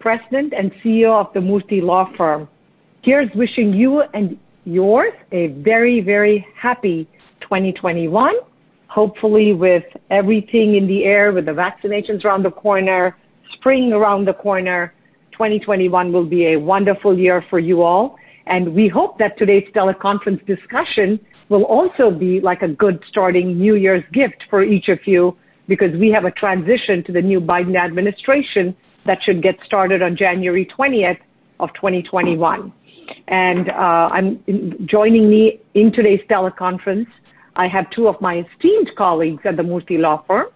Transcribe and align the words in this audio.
President 0.00 0.54
and 0.56 0.72
CEO 0.82 1.12
of 1.12 1.32
the 1.34 1.40
Murthy 1.40 1.82
Law 1.82 2.10
Firm. 2.16 2.48
Here's 3.02 3.30
wishing 3.34 3.74
you 3.74 4.02
and 4.14 4.38
yours 4.64 5.12
a 5.30 5.48
very, 5.48 6.00
very 6.00 6.46
happy 6.58 7.06
2021. 7.42 8.34
Hopefully, 8.88 9.52
with 9.52 9.84
everything 10.10 10.76
in 10.76 10.86
the 10.86 11.04
air, 11.04 11.32
with 11.32 11.44
the 11.44 11.52
vaccinations 11.52 12.24
around 12.24 12.42
the 12.42 12.50
corner, 12.50 13.16
spring 13.52 13.92
around 13.92 14.24
the 14.24 14.32
corner, 14.32 14.94
2021 15.32 16.12
will 16.12 16.24
be 16.24 16.54
a 16.54 16.56
wonderful 16.56 17.16
year 17.16 17.44
for 17.50 17.58
you 17.58 17.82
all. 17.82 18.16
And 18.46 18.74
we 18.74 18.88
hope 18.88 19.18
that 19.18 19.38
today's 19.38 19.68
teleconference 19.74 20.44
discussion 20.46 21.20
will 21.50 21.64
also 21.64 22.10
be 22.10 22.40
like 22.40 22.62
a 22.62 22.68
good 22.68 23.02
starting 23.08 23.58
New 23.58 23.74
Year's 23.76 24.04
gift 24.12 24.44
for 24.48 24.62
each 24.62 24.88
of 24.88 24.98
you 25.06 25.36
because 25.68 25.94
we 25.98 26.10
have 26.10 26.24
a 26.24 26.30
transition 26.30 27.04
to 27.04 27.12
the 27.12 27.20
new 27.22 27.40
Biden 27.40 27.76
administration 27.76 28.74
that 29.06 29.22
should 29.22 29.42
get 29.42 29.56
started 29.64 30.02
on 30.02 30.16
January 30.16 30.66
20th 30.78 31.18
of 31.58 31.72
2021. 31.74 32.72
And 33.28 33.70
uh, 33.70 33.72
I'm 34.12 34.42
joining 34.86 35.28
me 35.28 35.60
in 35.74 35.92
today's 35.92 36.20
teleconference. 36.30 37.06
I 37.56 37.66
have 37.68 37.90
two 37.90 38.08
of 38.08 38.20
my 38.20 38.44
esteemed 38.44 38.90
colleagues 38.96 39.42
at 39.44 39.56
the 39.56 39.62
Murthy 39.62 39.98
Law 39.98 40.22
Firm, 40.26 40.46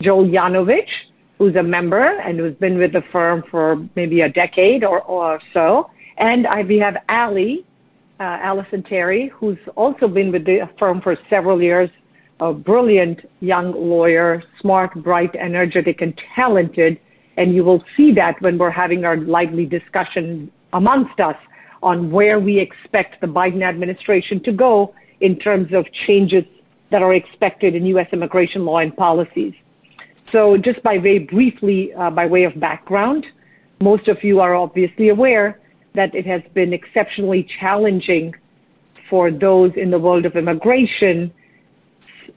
Joel 0.00 0.26
Yanovich, 0.26 0.88
who's 1.38 1.56
a 1.56 1.62
member 1.62 2.18
and 2.20 2.38
who's 2.38 2.54
been 2.54 2.78
with 2.78 2.92
the 2.92 3.02
firm 3.10 3.42
for 3.50 3.86
maybe 3.96 4.20
a 4.20 4.28
decade 4.28 4.84
or, 4.84 5.40
so, 5.52 5.90
and 6.18 6.46
we 6.68 6.78
have 6.78 6.96
Allie, 7.08 7.66
uh, 8.20 8.62
Terry, 8.88 9.32
who's 9.34 9.58
also 9.74 10.06
been 10.06 10.30
with 10.30 10.44
the 10.44 10.68
firm 10.78 11.00
for 11.00 11.16
several 11.28 11.60
years, 11.60 11.90
a 12.40 12.52
brilliant 12.52 13.20
young 13.40 13.72
lawyer, 13.72 14.42
smart, 14.60 14.94
bright, 15.02 15.34
energetic, 15.34 16.00
and 16.02 16.18
talented 16.34 16.98
and 17.36 17.54
you 17.54 17.64
will 17.64 17.82
see 17.96 18.12
that 18.12 18.40
when 18.40 18.58
we're 18.58 18.70
having 18.70 19.04
our 19.04 19.16
lively 19.16 19.66
discussion 19.66 20.50
amongst 20.72 21.18
us 21.20 21.36
on 21.82 22.10
where 22.10 22.40
we 22.40 22.58
expect 22.58 23.20
the 23.20 23.26
Biden 23.26 23.62
administration 23.62 24.42
to 24.44 24.52
go 24.52 24.94
in 25.20 25.38
terms 25.38 25.72
of 25.72 25.86
changes 26.06 26.44
that 26.90 27.02
are 27.02 27.14
expected 27.14 27.74
in 27.74 27.86
U.S. 27.86 28.06
immigration 28.12 28.64
law 28.64 28.78
and 28.78 28.96
policies. 28.96 29.52
So 30.32 30.56
just 30.56 30.82
by 30.82 30.98
way 30.98 31.18
briefly, 31.18 31.92
uh, 31.94 32.10
by 32.10 32.26
way 32.26 32.44
of 32.44 32.58
background, 32.58 33.26
most 33.80 34.08
of 34.08 34.22
you 34.22 34.40
are 34.40 34.54
obviously 34.54 35.10
aware 35.10 35.60
that 35.94 36.14
it 36.14 36.26
has 36.26 36.42
been 36.54 36.72
exceptionally 36.72 37.46
challenging 37.60 38.34
for 39.10 39.30
those 39.30 39.72
in 39.76 39.90
the 39.90 39.98
world 39.98 40.26
of 40.26 40.34
immigration 40.34 41.32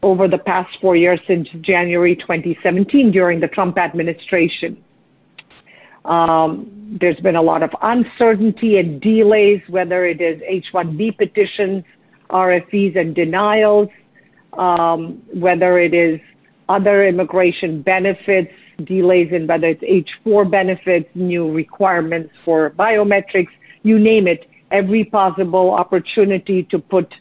over 0.03 0.27
the 0.27 0.37
past 0.37 0.69
four 0.81 0.95
years 0.95 1.19
since 1.27 1.47
January 1.61 2.15
2017 2.15 3.11
during 3.11 3.39
the 3.39 3.47
Trump 3.47 3.77
administration. 3.77 4.77
Um, 6.07 6.97
there's 6.99 7.19
been 7.19 7.35
a 7.35 7.41
lot 7.41 7.63
of 7.63 7.69
uncertainty 7.81 8.79
and 8.79 9.01
delays, 9.01 9.61
whether 9.67 10.05
it 10.05 10.21
is 10.21 10.41
H-1B 10.47 11.17
petitions, 11.17 11.83
RFEs 12.29 12.97
and 12.97 13.13
denials, 13.13 13.89
um, 14.57 15.21
whether 15.33 15.79
it 15.79 15.93
is 15.93 16.19
other 16.69 17.05
immigration 17.05 17.81
benefits, 17.81 18.51
delays 18.85 19.29
in 19.31 19.47
whether 19.47 19.67
it's 19.67 19.83
H-4 19.85 20.49
benefits, 20.49 21.09
new 21.13 21.51
requirements 21.51 22.31
for 22.45 22.71
biometrics, 22.71 23.49
you 23.83 23.99
name 23.99 24.27
it, 24.27 24.49
every 24.71 25.03
possible 25.03 25.71
opportunity 25.71 26.63
to 26.63 26.79
put 26.79 27.13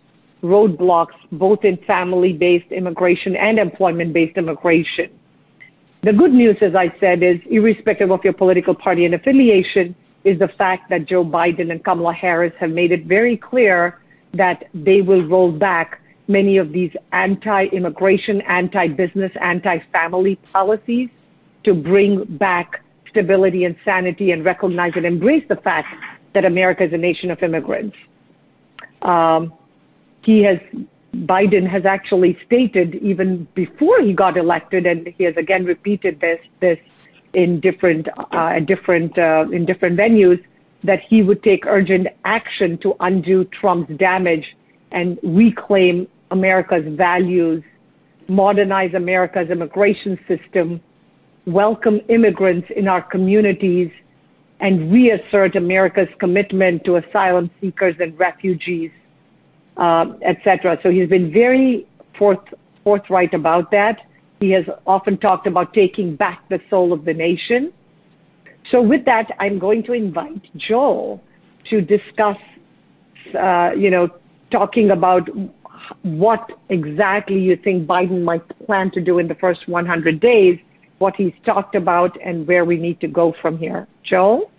roadblocks 0.43 1.15
both 1.33 1.65
in 1.65 1.77
family-based 1.87 2.71
immigration 2.71 3.35
and 3.37 3.59
employment-based 3.59 4.37
immigration. 4.37 5.11
The 6.03 6.13
good 6.13 6.33
news, 6.33 6.57
as 6.61 6.75
I 6.75 6.93
said, 7.01 7.23
is 7.23 7.39
irrespective 7.51 8.11
of 8.11 8.21
your 8.23 8.33
political 8.33 8.75
party 8.75 9.05
and 9.05 9.15
affiliation, 9.15 9.95
is 10.25 10.39
the 10.39 10.49
fact 10.59 10.91
that 10.91 11.07
Joe 11.07 11.25
Biden 11.25 11.71
and 11.71 11.85
Kamala 11.85 12.13
Harris 12.13 12.53
have 12.59 12.71
made 12.71 12.93
it 12.93 13.07
very 13.07 13.37
clear 13.37 14.01
that 14.35 14.65
they 14.75 15.01
will 15.01 15.27
roll 15.27 15.53
back 15.53 16.01
many 16.29 16.59
of 16.59 16.73
these 16.73 16.91
anti-immigration, 17.13 18.41
anti-business, 18.43 19.33
anti-family 19.41 20.37
policies 20.53 21.09
to 21.65 21.75
bring 21.75 22.25
back 22.39 22.83
stability 23.09 23.65
and 23.65 23.77
sanity 23.85 24.33
and 24.33 24.45
recognize 24.45 24.93
and 24.97 25.07
embrace 25.07 25.45
the 25.49 25.57
fact 25.57 25.89
that 26.35 26.45
America 26.45 26.85
is 26.85 26.93
a 26.93 26.99
nation 26.99 27.31
of 27.31 27.43
immigrants. 27.43 27.97
Um, 29.03 29.53
he 30.23 30.43
has 30.43 30.59
Biden 31.25 31.69
has 31.69 31.87
actually 31.87 32.37
stated 32.47 32.97
even 32.97 33.47
before 33.55 34.01
he 34.01 34.13
got 34.13 34.37
elected, 34.37 34.87
and 34.87 35.09
he 35.17 35.25
has 35.25 35.35
again 35.37 35.65
repeated 35.65 36.21
this 36.21 36.39
this 36.61 36.79
in 37.33 37.61
different 37.61 38.09
uh, 38.33 38.59
different 38.61 39.19
uh, 39.19 39.45
in 39.53 39.65
different 39.65 39.99
venues 39.99 40.43
that 40.85 41.01
he 41.09 41.23
would 41.23 41.43
take 41.43 41.65
urgent 41.67 42.07
action 42.25 42.79
to 42.79 42.95
undo 43.01 43.45
Trump's 43.45 43.93
damage 43.99 44.45
and 44.93 45.19
reclaim 45.23 46.07
America's 46.31 46.85
values, 46.97 47.63
modernize 48.29 48.95
America's 48.95 49.51
immigration 49.51 50.19
system, 50.29 50.81
welcome 51.47 52.01
immigrants 52.09 52.69
in 52.77 52.89
our 52.89 53.03
communities, 53.03 53.91
and 54.61 54.93
reassert 54.93 55.57
America's 55.57 56.09
commitment 56.21 56.85
to 56.85 56.97
asylum 56.97 57.51
seekers 57.61 57.97
and 58.01 58.17
refugees 58.19 58.91
uh, 59.77 60.07
etc. 60.23 60.79
So 60.83 60.91
he's 60.91 61.09
been 61.09 61.33
very 61.33 61.87
forth, 62.19 62.39
forthright 62.85 63.35
about 63.35 63.71
that. 63.71 63.99
He 64.41 64.51
has 64.51 64.65
often 64.87 65.19
talked 65.19 65.47
about 65.47 65.73
taking 65.73 66.17
back 66.17 66.49
the 66.49 66.61
soul 66.69 66.93
of 66.93 67.05
the 67.05 67.15
nation. 67.15 67.73
So 68.71 68.83
with 68.83 69.05
that, 69.05 69.31
I'm 69.39 69.59
going 69.59 69.83
to 69.85 69.93
invite 69.93 70.43
Joel 70.57 71.23
to 71.71 71.81
discuss, 71.81 72.37
uh, 73.39 73.71
you 73.77 73.91
know, 73.91 74.09
talking 74.51 74.91
about 74.91 75.29
what 76.03 76.51
exactly 76.69 77.39
you 77.39 77.57
think 77.57 77.87
Biden 77.87 78.23
might 78.23 78.43
plan 78.67 78.91
to 78.93 79.01
do 79.01 79.19
in 79.19 79.29
the 79.29 79.35
first 79.37 79.69
100 79.69 80.21
days, 80.21 80.59
what 80.99 81.15
he's 81.17 81.33
talked 81.45 81.75
about, 81.75 82.17
and 82.25 82.47
where 82.47 82.65
we 82.65 82.77
need 82.77 83.01
to 83.01 83.09
go 83.09 83.35
from 83.41 83.59
here. 83.59 83.87
Joel? 84.03 84.51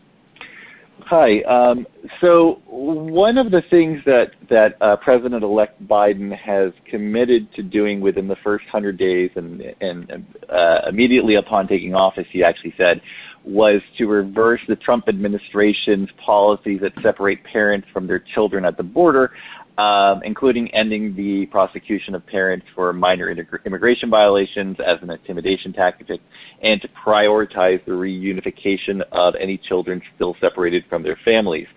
Hi. 1.10 1.40
Um, 1.44 1.88
so 2.20 2.62
one 2.68 3.38
of 3.38 3.50
the 3.50 3.62
things 3.70 4.02
that 4.06 4.32
that 4.50 4.76
uh, 4.82 4.98
President-elect 4.98 5.88
Biden 5.88 6.38
has 6.38 6.74
committed 6.90 7.48
to 7.54 7.64
doing 7.64 8.02
within 8.02 8.28
the 8.28 8.36
first 8.44 8.66
hundred 8.70 8.98
days, 8.98 9.32
and 9.36 9.62
and 9.80 10.26
uh, 10.50 10.80
immediately 10.90 11.36
upon 11.36 11.66
taking 11.66 11.96
office, 11.96 12.26
he 12.34 12.44
actually 12.44 12.74
said, 12.78 13.00
was 13.46 13.82
to 13.98 14.08
reverse 14.08 14.60
the 14.68 14.76
Trump 14.76 15.08
administration's 15.08 16.10
policies 16.26 16.82
that 16.82 16.92
separate 17.02 17.42
parents 17.46 17.88
from 17.94 18.06
their 18.06 18.22
children 18.36 18.66
at 18.66 18.76
the 18.76 18.84
border 18.84 19.32
um, 19.78 20.22
including 20.24 20.74
ending 20.74 21.16
the 21.16 21.46
prosecution 21.48 22.16
of 22.16 22.26
parents 22.26 22.66
for 22.74 22.92
minor 22.94 23.30
immigration 23.66 24.10
violations 24.10 24.78
as 24.86 24.98
an 25.02 25.12
intimidation 25.12 25.72
tactic, 25.74 26.20
and 26.64 26.82
to 26.82 26.88
prioritize 27.06 27.84
the 27.86 27.92
reunification 27.92 29.02
of 29.12 29.36
any 29.40 29.58
children 29.58 30.02
still 30.16 30.36
separated 30.42 30.84
from 30.90 31.04
their 31.04 31.18
families. 31.24 31.68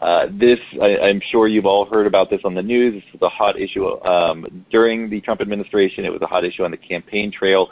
Uh, 0.00 0.26
this, 0.32 0.58
I, 0.80 1.08
am 1.08 1.20
sure 1.30 1.46
you've 1.46 1.66
all 1.66 1.84
heard 1.84 2.06
about 2.06 2.30
this 2.30 2.40
on 2.44 2.54
the 2.54 2.62
news. 2.62 2.94
This 2.94 3.20
was 3.20 3.22
a 3.22 3.28
hot 3.28 3.60
issue 3.60 3.86
um, 4.02 4.64
during 4.70 5.10
the 5.10 5.20
Trump 5.20 5.42
administration. 5.42 6.06
It 6.06 6.10
was 6.10 6.22
a 6.22 6.26
hot 6.26 6.44
issue 6.44 6.64
on 6.64 6.70
the 6.70 6.78
campaign 6.78 7.30
trail. 7.30 7.68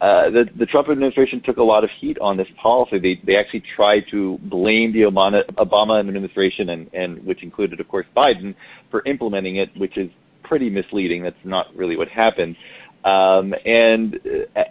Uh, 0.00 0.30
the, 0.30 0.48
the 0.58 0.64
Trump 0.64 0.88
administration 0.88 1.42
took 1.44 1.58
a 1.58 1.62
lot 1.62 1.84
of 1.84 1.90
heat 2.00 2.18
on 2.20 2.36
this 2.36 2.48
policy. 2.60 2.98
They, 2.98 3.20
they 3.24 3.36
actually 3.36 3.62
tried 3.76 4.04
to 4.10 4.38
blame 4.44 4.92
the 4.94 5.00
Obama, 5.00 5.44
Obama 5.56 6.00
administration, 6.00 6.70
and, 6.70 6.92
and 6.94 7.24
which 7.26 7.42
included, 7.42 7.80
of 7.80 7.88
course, 7.88 8.06
Biden, 8.16 8.54
for 8.90 9.02
implementing 9.04 9.56
it, 9.56 9.68
which 9.76 9.98
is 9.98 10.10
pretty 10.42 10.70
misleading. 10.70 11.22
That's 11.22 11.36
not 11.44 11.66
really 11.76 11.96
what 11.96 12.08
happened. 12.08 12.56
Um, 13.04 13.54
and 13.66 14.18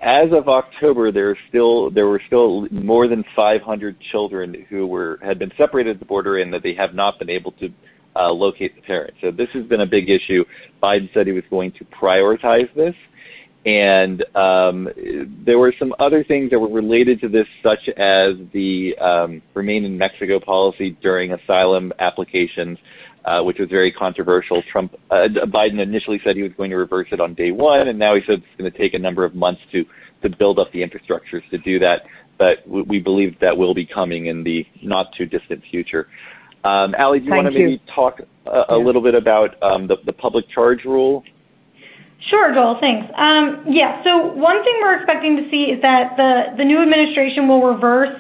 as 0.02 0.32
of 0.32 0.50
October, 0.50 1.12
there 1.12 1.36
still 1.48 1.90
there 1.90 2.08
were 2.08 2.22
still 2.28 2.68
more 2.70 3.08
than 3.08 3.24
500 3.36 3.98
children 4.12 4.68
who 4.70 4.86
were 4.86 5.20
had 5.24 5.40
been 5.40 5.52
separated 5.58 5.96
at 5.96 6.00
the 6.00 6.06
border, 6.06 6.38
and 6.40 6.54
that 6.54 6.62
they 6.62 6.76
have 6.76 6.94
not 6.94 7.18
been 7.18 7.30
able 7.30 7.52
to 7.54 7.70
uh, 8.16 8.32
locate 8.32 8.76
the 8.76 8.82
parents. 8.82 9.18
So 9.22 9.32
this 9.32 9.50
has 9.54 9.66
been 9.66 9.82
a 9.82 9.86
big 9.86 10.10
issue. 10.10 10.44
Biden 10.82 11.12
said 11.14 11.26
he 11.26 11.34
was 11.34 11.44
going 11.50 11.72
to 11.74 11.86
prioritize 11.86 12.74
this 12.76 12.96
and 13.66 14.24
um, 14.36 14.88
there 15.46 15.60
were 15.60 15.74
some 15.78 15.94
other 16.00 16.24
things 16.24 16.50
that 16.52 16.60
were 16.60 16.70
related 16.70 17.20
to 17.22 17.28
this, 17.28 17.48
such 17.62 17.90
as 17.98 18.36
the 18.54 18.98
um, 19.00 19.42
remain 19.54 19.84
in 19.84 19.98
Mexico 19.98 20.40
policy 20.40 20.98
during 21.02 21.34
asylum 21.34 21.92
applications, 22.00 22.78
uh, 23.26 23.42
which 23.42 23.60
was 23.60 23.70
very 23.70 23.92
controversial. 23.92 24.64
Trump, 24.72 24.96
uh, 25.12 25.28
Biden 25.48 25.82
initially 25.82 26.22
said 26.24 26.38
he 26.38 26.44
was 26.44 26.54
going 26.56 26.70
to 26.70 26.78
reverse 26.78 27.08
it 27.12 27.20
on 27.20 27.34
day 27.34 27.52
one, 27.52 27.90
and 27.90 28.00
now 28.00 28.16
he 28.16 28.22
said 28.26 28.36
it's 28.36 28.58
going 28.58 28.72
to 28.72 28.78
take 28.78 28.94
a 28.94 29.00
number 29.00 29.26
of 29.26 29.36
months 29.36 29.62
to 29.72 29.86
to 30.22 30.30
build 30.30 30.60
up 30.60 30.70
the 30.74 30.80
infrastructures 30.80 31.48
to 31.50 31.58
do 31.60 31.80
that. 31.80 32.04
But 32.38 32.68
we 32.68 33.00
believe 33.00 33.38
that 33.40 33.58
will 33.58 33.74
be 33.74 33.86
coming 33.86 34.28
in 34.28 34.44
the 34.44 34.66
not 34.82 35.14
too 35.18 35.26
distant 35.26 35.62
future. 35.70 36.08
Um, 36.64 36.96
Ali, 36.98 37.20
do 37.20 37.26
you 37.26 37.34
want 37.34 37.48
to 37.48 37.52
maybe 37.52 37.82
talk 37.94 38.20
a, 38.46 38.50
a 38.50 38.66
yeah. 38.70 38.76
little 38.76 39.02
bit 39.02 39.16
about 39.16 39.62
um, 39.62 39.88
the, 39.88 39.98
the 40.06 40.14
public 40.14 40.50
charge 40.50 40.84
rule? 40.86 41.24
Sure, 42.28 42.54
Joel, 42.54 42.78
thanks. 42.82 43.08
Um, 43.16 43.64
yeah, 43.68 44.04
so 44.04 44.34
one 44.36 44.64
thing 44.64 44.76
we're 44.82 44.98
expecting 44.98 45.38
to 45.38 45.50
see 45.50 45.72
is 45.72 45.82
that 45.82 46.18
the, 46.18 46.58
the 46.58 46.66
new 46.66 46.82
administration 46.82 47.48
will 47.48 47.64
reverse 47.64 48.12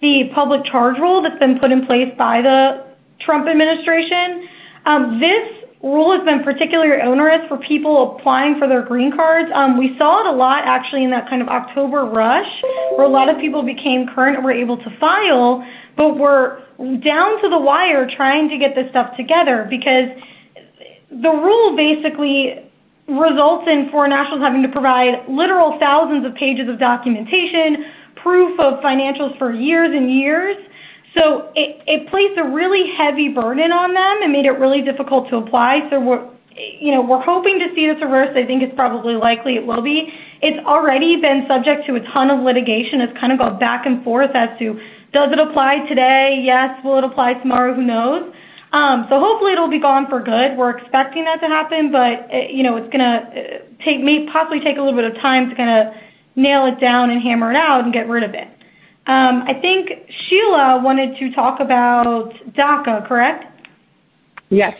the 0.00 0.30
public 0.34 0.64
charge 0.66 0.98
rule 0.98 1.22
that's 1.22 1.38
been 1.38 1.58
put 1.58 1.72
in 1.72 1.86
place 1.86 2.12
by 2.18 2.42
the 2.42 2.84
Trump 3.20 3.48
administration. 3.48 4.46
Um, 4.84 5.18
this 5.18 5.58
rule 5.82 6.14
has 6.14 6.24
been 6.24 6.44
particularly 6.44 7.00
onerous 7.02 7.40
for 7.48 7.56
people 7.58 8.16
applying 8.16 8.58
for 8.58 8.68
their 8.68 8.82
green 8.82 9.14
cards. 9.14 9.48
Um, 9.54 9.78
we 9.78 9.96
saw 9.96 10.20
it 10.20 10.26
a 10.26 10.36
lot 10.36 10.62
actually 10.66 11.04
in 11.04 11.10
that 11.10 11.28
kind 11.28 11.40
of 11.40 11.48
October 11.48 12.04
rush 12.04 12.50
where 12.96 13.06
a 13.06 13.10
lot 13.10 13.28
of 13.28 13.38
people 13.40 13.62
became 13.62 14.06
current 14.14 14.36
and 14.36 14.44
were 14.44 14.52
able 14.52 14.76
to 14.76 14.90
file, 14.98 15.64
but 15.96 16.18
were 16.18 16.62
down 16.78 17.40
to 17.42 17.48
the 17.48 17.58
wire 17.58 18.08
trying 18.14 18.48
to 18.50 18.58
get 18.58 18.74
this 18.74 18.90
stuff 18.90 19.16
together 19.16 19.66
because 19.70 20.10
the 21.10 21.30
rule 21.30 21.76
basically 21.76 22.67
results 23.08 23.64
in 23.66 23.88
foreign 23.90 24.10
nationals 24.10 24.42
having 24.42 24.62
to 24.62 24.68
provide 24.68 25.24
literal 25.28 25.78
thousands 25.80 26.26
of 26.26 26.34
pages 26.34 26.68
of 26.68 26.78
documentation, 26.78 27.88
proof 28.22 28.58
of 28.60 28.80
financials 28.84 29.36
for 29.38 29.52
years 29.52 29.90
and 29.92 30.12
years. 30.12 30.56
So 31.16 31.50
it, 31.56 31.80
it 31.88 32.08
placed 32.10 32.38
a 32.38 32.44
really 32.44 32.92
heavy 32.96 33.32
burden 33.32 33.72
on 33.72 33.94
them 33.94 34.22
and 34.22 34.30
made 34.30 34.44
it 34.44 34.60
really 34.60 34.82
difficult 34.82 35.30
to 35.30 35.36
apply. 35.36 35.88
So 35.90 35.98
we're, 35.98 36.28
you 36.52 36.92
know, 36.92 37.00
we're 37.00 37.24
hoping 37.24 37.58
to 37.58 37.72
see 37.74 37.88
this 37.88 37.96
reversed. 38.02 38.36
I 38.36 38.44
think 38.44 38.62
it's 38.62 38.74
probably 38.76 39.14
likely 39.14 39.56
it 39.56 39.64
will 39.64 39.82
be. 39.82 40.12
It's 40.42 40.60
already 40.66 41.16
been 41.16 41.46
subject 41.48 41.86
to 41.88 41.96
a 41.96 42.00
ton 42.12 42.30
of 42.30 42.44
litigation. 42.44 43.00
It's 43.00 43.16
kind 43.18 43.32
of 43.32 43.38
gone 43.38 43.58
back 43.58 43.86
and 43.86 44.04
forth 44.04 44.30
as 44.34 44.50
to 44.60 44.78
does 45.12 45.32
it 45.32 45.38
apply 45.38 45.88
today? 45.88 46.42
Yes. 46.44 46.78
Will 46.84 46.98
it 46.98 47.04
apply 47.04 47.34
tomorrow? 47.40 47.74
Who 47.74 47.82
knows? 47.82 48.30
Um, 48.72 49.06
so 49.08 49.18
hopefully 49.18 49.52
it'll 49.52 49.70
be 49.70 49.80
gone 49.80 50.06
for 50.08 50.20
good. 50.20 50.56
We're 50.56 50.76
expecting 50.76 51.24
that 51.24 51.40
to 51.40 51.46
happen, 51.46 51.90
but 51.90 52.28
uh, 52.32 52.48
you 52.50 52.62
know 52.62 52.76
it's 52.76 52.90
to 52.92 53.00
uh, 53.00 53.84
take 53.84 54.00
may 54.00 54.26
possibly 54.30 54.60
take 54.60 54.76
a 54.76 54.80
little 54.80 54.96
bit 54.96 55.04
of 55.04 55.14
time 55.22 55.48
to 55.48 55.56
kind 55.56 55.70
of 55.88 55.94
nail 56.36 56.66
it 56.66 56.80
down 56.80 57.10
and 57.10 57.22
hammer 57.22 57.50
it 57.50 57.56
out 57.56 57.84
and 57.84 57.92
get 57.92 58.08
rid 58.08 58.24
of 58.24 58.34
it. 58.34 58.48
Um, 59.06 59.42
I 59.48 59.54
think 59.60 59.88
Sheila 60.28 60.82
wanted 60.84 61.18
to 61.18 61.34
talk 61.34 61.60
about 61.60 62.30
DACA, 62.52 63.08
correct? 63.08 63.44
Yes. 64.50 64.74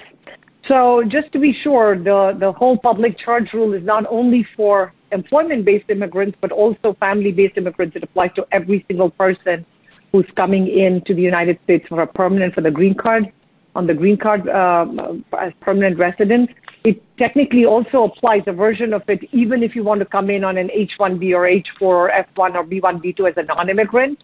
So 0.69 1.03
just 1.09 1.33
to 1.33 1.39
be 1.39 1.57
sure, 1.63 1.97
the, 1.97 2.37
the 2.39 2.53
whole 2.53 2.77
public 2.77 3.19
charge 3.19 3.49
rule 3.55 3.73
is 3.73 3.83
not 3.83 4.05
only 4.11 4.47
for 4.55 4.93
employment-based 5.13 5.89
immigrants, 5.89 6.37
but 6.43 6.53
also 6.53 6.95
family-based 7.01 7.57
immigrants. 7.57 7.97
It 7.97 8.03
applies 8.03 8.31
to 8.37 8.47
every 8.53 8.85
single 8.87 9.09
person 9.09 9.65
who's 10.13 10.27
coming 10.37 10.69
into 10.69 11.15
the 11.15 11.23
United 11.23 11.59
States 11.65 11.87
for 11.89 12.03
a 12.03 12.07
permanent 12.07 12.55
for 12.55 12.61
the 12.61 12.71
green 12.71 12.95
card 12.95 13.33
on 13.79 13.87
the 13.87 13.95
green 13.95 14.17
card 14.17 14.49
um, 14.49 15.25
as 15.41 15.53
permanent 15.61 15.97
resident. 15.99 16.51
It 16.83 17.01
technically 17.17 17.65
also 17.65 18.03
applies 18.03 18.43
a 18.49 18.53
version 18.53 18.93
of 18.93 19.03
it 19.07 19.21
even 19.33 19.63
if 19.63 19.77
you 19.77 19.85
want 19.85 20.01
to 20.01 20.07
come 20.07 20.31
in 20.31 20.43
on 20.43 20.59
an 20.59 20.69
H-1B 20.73 21.33
or 21.33 21.47
H-4 21.47 21.83
or 21.83 22.11
F-1 22.11 22.55
or 22.57 22.65
B-1, 22.65 23.01
B-2 23.01 23.31
as 23.31 23.35
a 23.37 23.45
non-immigrant. 23.45 24.19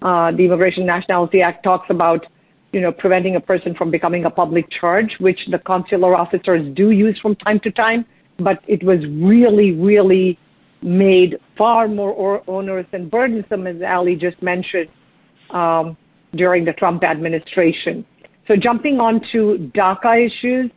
Uh, 0.00 0.30
the 0.32 0.44
Immigration 0.46 0.86
Nationality 0.86 1.42
Act 1.42 1.62
talks 1.62 1.88
about, 1.90 2.24
you 2.72 2.80
know, 2.80 2.92
preventing 2.92 3.36
a 3.36 3.40
person 3.40 3.74
from 3.74 3.90
becoming 3.90 4.24
a 4.24 4.30
public 4.30 4.66
charge, 4.80 5.14
which 5.18 5.40
the 5.50 5.58
consular 5.58 6.16
officers 6.16 6.62
do 6.74 6.90
use 6.90 7.18
from 7.20 7.36
time 7.36 7.60
to 7.60 7.70
time. 7.70 8.06
But 8.38 8.60
it 8.66 8.82
was 8.82 9.00
really, 9.06 9.72
really 9.72 10.38
made 10.82 11.36
far 11.58 11.88
more 11.88 12.42
onerous 12.46 12.86
and 12.92 13.10
burdensome, 13.10 13.66
as 13.66 13.76
Ali 13.86 14.16
just 14.16 14.40
mentioned, 14.42 14.88
um, 15.50 15.96
during 16.34 16.64
the 16.64 16.72
Trump 16.72 17.04
administration. 17.04 18.04
So 18.46 18.56
jumping 18.56 19.00
on 19.00 19.20
to 19.32 19.70
DACA 19.74 20.26
issues, 20.26 20.70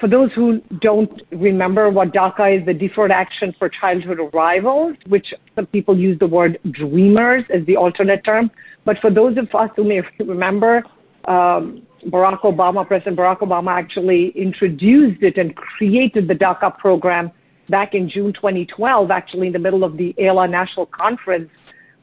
for 0.00 0.08
those 0.08 0.30
who 0.34 0.60
don't 0.80 1.20
remember 1.32 1.90
what 1.90 2.12
DACA 2.12 2.60
is, 2.60 2.66
the 2.66 2.72
Deferred 2.72 3.10
Action 3.10 3.52
for 3.58 3.68
Childhood 3.68 4.18
Arrivals, 4.20 4.96
which 5.08 5.26
some 5.56 5.66
people 5.66 5.98
use 5.98 6.18
the 6.18 6.26
word 6.26 6.58
dreamers 6.70 7.44
as 7.52 7.66
the 7.66 7.76
alternate 7.76 8.24
term. 8.24 8.50
But 8.84 8.98
for 9.00 9.10
those 9.10 9.36
of 9.36 9.48
us 9.54 9.70
who 9.76 9.84
may 9.84 10.00
remember, 10.20 10.84
um, 11.26 11.82
Barack 12.06 12.40
Obama, 12.42 12.86
President 12.86 13.18
Barack 13.18 13.40
Obama 13.40 13.76
actually 13.76 14.32
introduced 14.36 15.22
it 15.22 15.36
and 15.36 15.54
created 15.56 16.28
the 16.28 16.34
DACA 16.34 16.78
program 16.78 17.32
back 17.68 17.94
in 17.94 18.08
June 18.08 18.32
2012, 18.32 19.10
actually 19.10 19.48
in 19.48 19.52
the 19.52 19.58
middle 19.58 19.84
of 19.84 19.96
the 19.96 20.14
AILA 20.18 20.48
National 20.48 20.86
Conference, 20.86 21.50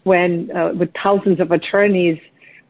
when 0.04 0.52
uh, 0.56 0.72
with 0.78 0.90
thousands 1.02 1.40
of 1.40 1.52
attorneys 1.52 2.20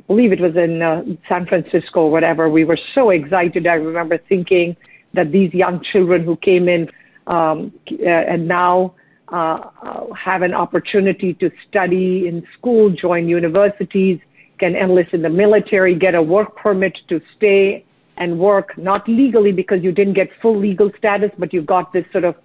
believe 0.08 0.32
it 0.32 0.40
was 0.40 0.56
in 0.56 0.82
uh, 0.82 1.04
San 1.28 1.46
Francisco 1.46 2.02
or 2.02 2.12
whatever. 2.12 2.50
We 2.50 2.66
were 2.66 2.80
so 2.94 3.10
excited. 3.10 3.68
I 3.68 3.74
remember 3.74 4.18
thinking 4.30 4.76
that 5.14 5.32
these 5.32 5.54
young 5.54 5.84
children 5.92 6.24
who 6.24 6.36
came 6.38 6.68
in 6.70 6.90
um, 7.28 7.74
uh, 7.92 8.06
and 8.06 8.48
now 8.48 8.94
uh, 9.32 9.60
uh, 9.82 10.14
have 10.14 10.44
an 10.44 10.54
opportunity 10.54 11.34
to 11.36 11.50
study 11.68 12.28
in 12.28 12.46
school, 12.58 12.92
join 12.92 13.28
universities, 13.28 14.20
can 14.60 14.76
enlist 14.76 15.14
in 15.14 15.22
the 15.22 15.30
military, 15.30 15.96
get 15.96 16.16
a 16.16 16.22
work 16.22 16.56
permit 16.56 16.98
to 17.10 17.20
stay 17.36 17.84
and 18.18 18.38
work, 18.38 18.78
not 18.78 19.08
legally 19.10 19.52
because 19.52 19.84
you 19.84 19.92
didn't 19.92 20.14
get 20.14 20.30
full 20.42 20.58
legal 20.58 20.92
status, 20.98 21.32
but 21.38 21.52
you 21.52 21.62
got 21.62 21.92
this 21.92 22.06
sort 22.12 22.24
of 22.24 22.36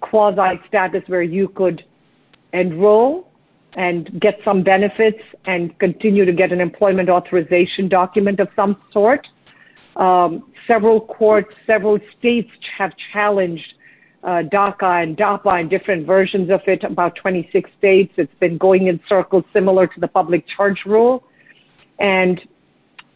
quasi 0.00 0.60
status 0.68 1.02
where 1.06 1.22
you 1.22 1.48
could 1.48 1.82
enroll 2.52 3.28
and 3.76 4.20
get 4.20 4.38
some 4.44 4.62
benefits 4.62 5.20
and 5.44 5.78
continue 5.78 6.24
to 6.24 6.32
get 6.32 6.50
an 6.50 6.60
employment 6.60 7.10
authorization 7.10 7.88
document 7.88 8.40
of 8.40 8.48
some 8.56 8.76
sort. 8.90 9.26
Um, 9.96 10.50
several 10.66 11.00
courts, 11.00 11.54
several 11.66 11.98
states 12.18 12.50
have 12.76 12.92
challenged 13.12 13.74
uh, 14.24 14.42
DACA 14.52 15.02
and 15.02 15.16
DAPA 15.16 15.60
and 15.60 15.70
different 15.70 16.06
versions 16.06 16.50
of 16.50 16.60
it, 16.66 16.82
about 16.84 17.16
26 17.16 17.70
states. 17.78 18.12
It's 18.16 18.34
been 18.40 18.56
going 18.56 18.88
in 18.88 18.98
circles 19.08 19.44
similar 19.52 19.86
to 19.86 20.00
the 20.00 20.08
public 20.08 20.44
charge 20.56 20.80
rule. 20.86 21.24
And 21.98 22.40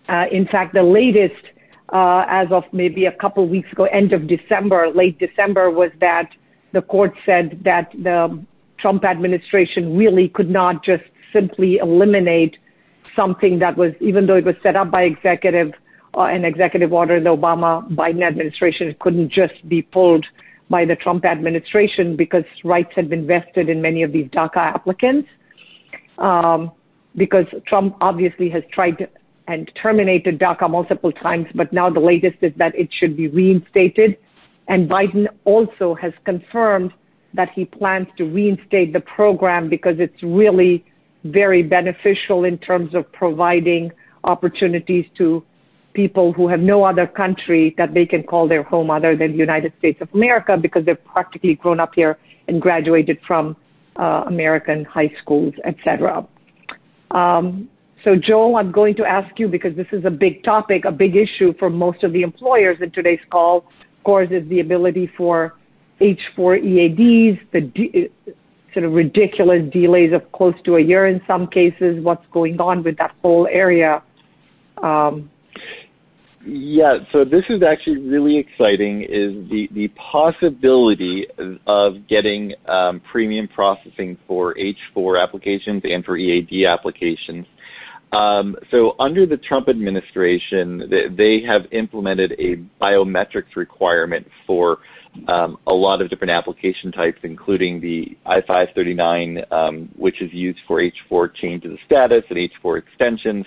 uh, 0.08 0.26
in 0.30 0.46
fact, 0.46 0.74
the 0.74 0.82
latest, 0.82 1.42
uh, 1.92 2.24
as 2.28 2.48
of 2.52 2.64
maybe 2.72 3.06
a 3.06 3.12
couple 3.12 3.48
weeks 3.48 3.72
ago, 3.72 3.84
end 3.86 4.12
of 4.12 4.28
December, 4.28 4.88
late 4.94 5.18
December, 5.18 5.70
was 5.70 5.90
that 6.00 6.30
the 6.72 6.82
court 6.82 7.14
said 7.24 7.60
that 7.64 7.90
the 7.92 8.44
Trump 8.80 9.04
administration 9.04 9.96
really 9.96 10.28
could 10.28 10.50
not 10.50 10.84
just 10.84 11.04
simply 11.32 11.78
eliminate 11.78 12.56
something 13.14 13.58
that 13.58 13.76
was, 13.76 13.92
even 14.00 14.26
though 14.26 14.36
it 14.36 14.44
was 14.44 14.54
set 14.62 14.76
up 14.76 14.90
by 14.90 15.02
executive 15.02 15.72
uh, 16.16 16.22
an 16.22 16.44
executive 16.44 16.92
order, 16.92 17.16
in 17.16 17.24
the 17.24 17.30
Obama 17.30 17.88
Biden 17.94 18.26
administration, 18.26 18.88
it 18.88 18.98
couldn't 18.98 19.30
just 19.30 19.54
be 19.68 19.80
pulled 19.80 20.26
by 20.68 20.84
the 20.84 20.96
Trump 20.96 21.24
administration 21.24 22.16
because 22.16 22.44
rights 22.64 22.90
had 22.96 23.08
been 23.08 23.26
vested 23.26 23.68
in 23.68 23.80
many 23.80 24.02
of 24.02 24.12
these 24.12 24.26
DACA 24.30 24.56
applicants. 24.56 25.28
Um, 26.18 26.72
because 27.16 27.46
Trump 27.66 27.96
obviously 28.00 28.48
has 28.50 28.62
tried 28.72 29.08
and 29.48 29.70
terminated 29.80 30.38
DACA 30.38 30.70
multiple 30.70 31.10
times, 31.10 31.46
but 31.54 31.72
now 31.72 31.90
the 31.90 32.00
latest 32.00 32.36
is 32.40 32.52
that 32.56 32.74
it 32.76 32.88
should 32.98 33.16
be 33.16 33.26
reinstated. 33.26 34.16
And 34.68 34.88
Biden 34.88 35.26
also 35.44 35.94
has 35.94 36.12
confirmed 36.24 36.92
that 37.34 37.50
he 37.54 37.64
plans 37.64 38.08
to 38.18 38.24
reinstate 38.24 38.92
the 38.92 39.00
program 39.00 39.68
because 39.68 39.96
it's 39.98 40.22
really 40.22 40.84
very 41.24 41.62
beneficial 41.62 42.44
in 42.44 42.58
terms 42.58 42.94
of 42.94 43.10
providing 43.12 43.90
opportunities 44.24 45.06
to 45.16 45.44
people 45.92 46.32
who 46.32 46.48
have 46.48 46.60
no 46.60 46.84
other 46.84 47.06
country 47.06 47.74
that 47.76 47.94
they 47.94 48.06
can 48.06 48.22
call 48.22 48.48
their 48.48 48.62
home 48.62 48.90
other 48.90 49.16
than 49.16 49.32
the 49.32 49.38
United 49.38 49.72
States 49.78 50.00
of 50.00 50.08
America 50.14 50.56
because 50.56 50.84
they've 50.84 51.04
practically 51.04 51.54
grown 51.54 51.80
up 51.80 51.92
here 51.94 52.18
and 52.48 52.60
graduated 52.60 53.18
from 53.26 53.56
uh, 53.96 54.24
American 54.26 54.84
high 54.84 55.12
schools, 55.20 55.52
etc. 55.64 56.26
Um, 57.10 57.68
so, 58.04 58.16
Joel, 58.16 58.56
I'm 58.56 58.72
going 58.72 58.94
to 58.96 59.04
ask 59.04 59.38
you 59.38 59.48
because 59.48 59.76
this 59.76 59.88
is 59.92 60.04
a 60.04 60.10
big 60.10 60.42
topic, 60.42 60.84
a 60.84 60.92
big 60.92 61.16
issue 61.16 61.52
for 61.58 61.68
most 61.68 62.02
of 62.02 62.12
the 62.12 62.22
employers 62.22 62.78
in 62.80 62.90
today's 62.92 63.20
call. 63.30 63.58
Of 63.98 64.04
course, 64.04 64.28
is 64.30 64.48
the 64.48 64.60
ability 64.60 65.10
for 65.16 65.54
H4 66.00 66.62
EADs, 66.64 67.38
the 67.52 67.60
de- 67.60 68.10
sort 68.72 68.84
of 68.84 68.92
ridiculous 68.92 69.62
delays 69.72 70.12
of 70.12 70.30
close 70.32 70.54
to 70.64 70.76
a 70.76 70.80
year 70.80 71.08
in 71.08 71.20
some 71.26 71.46
cases, 71.46 72.02
what's 72.04 72.24
going 72.32 72.60
on 72.60 72.82
with 72.82 72.96
that 72.98 73.12
whole 73.22 73.46
area. 73.50 74.02
Um, 74.82 75.30
Yeah, 76.46 77.00
so 77.12 77.24
this 77.24 77.44
is 77.50 77.62
actually 77.62 77.98
really 77.98 78.38
exciting. 78.38 79.02
Is 79.02 79.34
the 79.50 79.68
the 79.72 79.88
possibility 79.88 81.26
of 81.66 82.06
getting 82.08 82.54
um, 82.66 83.02
premium 83.12 83.46
processing 83.46 84.16
for 84.26 84.54
H4 84.54 85.22
applications 85.22 85.82
and 85.84 86.02
for 86.02 86.16
EAD 86.16 86.64
applications. 86.64 87.44
Um, 88.12 88.56
so 88.70 88.96
under 88.98 89.24
the 89.24 89.36
Trump 89.36 89.68
administration, 89.68 90.88
they, 90.90 91.08
they 91.08 91.46
have 91.46 91.62
implemented 91.72 92.32
a 92.38 92.56
biometrics 92.82 93.54
requirement 93.56 94.26
for 94.46 94.78
um, 95.28 95.58
a 95.66 95.72
lot 95.72 96.00
of 96.00 96.10
different 96.10 96.30
application 96.30 96.92
types, 96.92 97.18
including 97.22 97.80
the 97.80 98.16
I-539, 98.26 99.52
um, 99.52 99.88
which 99.96 100.22
is 100.22 100.32
used 100.32 100.58
for 100.66 100.80
H4 100.80 101.34
changes 101.34 101.72
of 101.72 101.78
status 101.86 102.24
and 102.30 102.38
H4 102.38 102.78
extensions. 102.78 103.46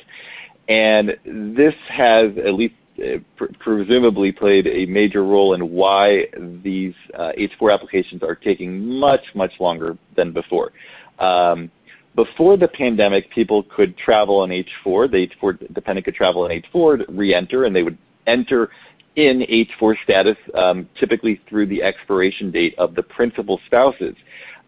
And 0.70 1.12
this 1.25 1.74
has 1.89 2.32
at 2.46 2.53
least 2.53 2.75
uh, 3.00 3.17
pr- 3.36 3.46
presumably 3.60 4.32
played 4.32 4.67
a 4.67 4.86
major 4.86 5.24
role 5.24 5.55
in 5.55 5.72
why 5.72 6.25
these 6.63 6.93
uh, 7.17 7.32
H4 7.38 7.74
applications 7.74 8.24
are 8.24 8.36
taking 8.36 8.86
much, 8.86 9.24
much 9.36 9.51
longer 9.60 9.98
than 10.15 10.32
before. 10.32 10.72
Um, 11.20 11.70
before 12.15 12.58
the 12.58 12.67
pandemic, 12.67 13.32
people 13.32 13.63
could 13.75 13.98
travel 13.98 14.39
on 14.39 14.50
H4. 14.50 15.10
The 15.12 15.27
H4 15.27 15.74
dependent 15.74 16.05
could 16.05 16.15
travel 16.15 16.43
on 16.43 16.51
H4, 16.51 17.05
re-enter, 17.10 17.65
and 17.65 17.75
they 17.75 17.84
would 17.84 17.98
enter 18.27 18.70
in 19.15 19.41
H4 19.41 19.96
status, 20.03 20.38
um, 20.55 20.88
typically 21.00 21.41
through 21.50 21.67
the 21.67 21.84
expiration 21.84 22.51
date 22.51 22.75
of 22.77 22.96
the 22.96 23.03
principal 23.03 23.60
spouses. 23.65 24.15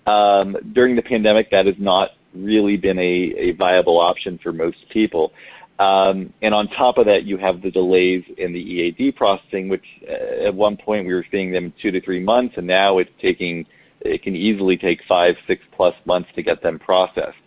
Um, 0.05 0.55
during 0.73 0.95
the 0.95 1.01
pandemic, 1.01 1.49
that 1.51 1.65
has 1.65 1.75
not 1.79 2.11
really 2.35 2.77
been 2.77 2.99
a, 2.99 3.33
a 3.37 3.51
viable 3.53 3.99
option 3.99 4.39
for 4.43 4.51
most 4.51 4.77
people. 4.91 5.31
Um, 5.79 6.33
and 6.41 6.53
on 6.53 6.67
top 6.69 6.97
of 6.97 7.05
that, 7.05 7.23
you 7.23 7.37
have 7.37 7.61
the 7.61 7.71
delays 7.71 8.23
in 8.37 8.53
the 8.53 8.59
EAD 8.59 9.15
processing, 9.15 9.67
which 9.67 9.83
uh, 10.07 10.47
at 10.47 10.53
one 10.53 10.77
point 10.77 11.05
we 11.05 11.13
were 11.13 11.25
seeing 11.31 11.51
them 11.51 11.73
two 11.81 11.91
to 11.91 11.99
three 12.01 12.23
months, 12.23 12.55
and 12.57 12.65
now 12.65 12.99
it's 12.99 13.09
taking, 13.21 13.65
it 14.05 14.24
can 14.24 14.35
easily 14.35 14.77
take 14.77 15.00
five, 15.07 15.35
six 15.47 15.62
plus 15.75 15.95
months 16.05 16.29
to 16.35 16.43
get 16.43 16.62
them 16.62 16.79
processed. 16.79 17.38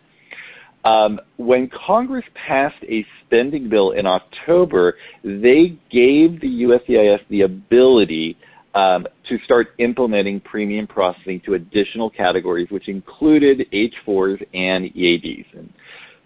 Um, 0.85 1.21
when 1.37 1.69
Congress 1.87 2.25
passed 2.35 2.83
a 2.89 3.05
spending 3.25 3.69
bill 3.69 3.93
in 3.93 4.07
October, 4.07 4.95
they 5.23 5.79
gave 5.91 6.41
the 6.41 6.63
USCIS 6.63 7.21
the 7.29 7.43
ability 7.43 8.39
um, 8.75 9.07
to 9.29 9.39
start 9.45 9.75
implementing 9.79 10.41
premium 10.41 10.87
processing 10.87 11.41
to 11.47 11.55
additional 11.55 12.11
categories, 12.11 12.69
which 12.71 12.89
included 12.89 13.67
H4s 13.73 14.45
and 14.55 14.85
EADs. 14.95 15.47
And 15.57 15.73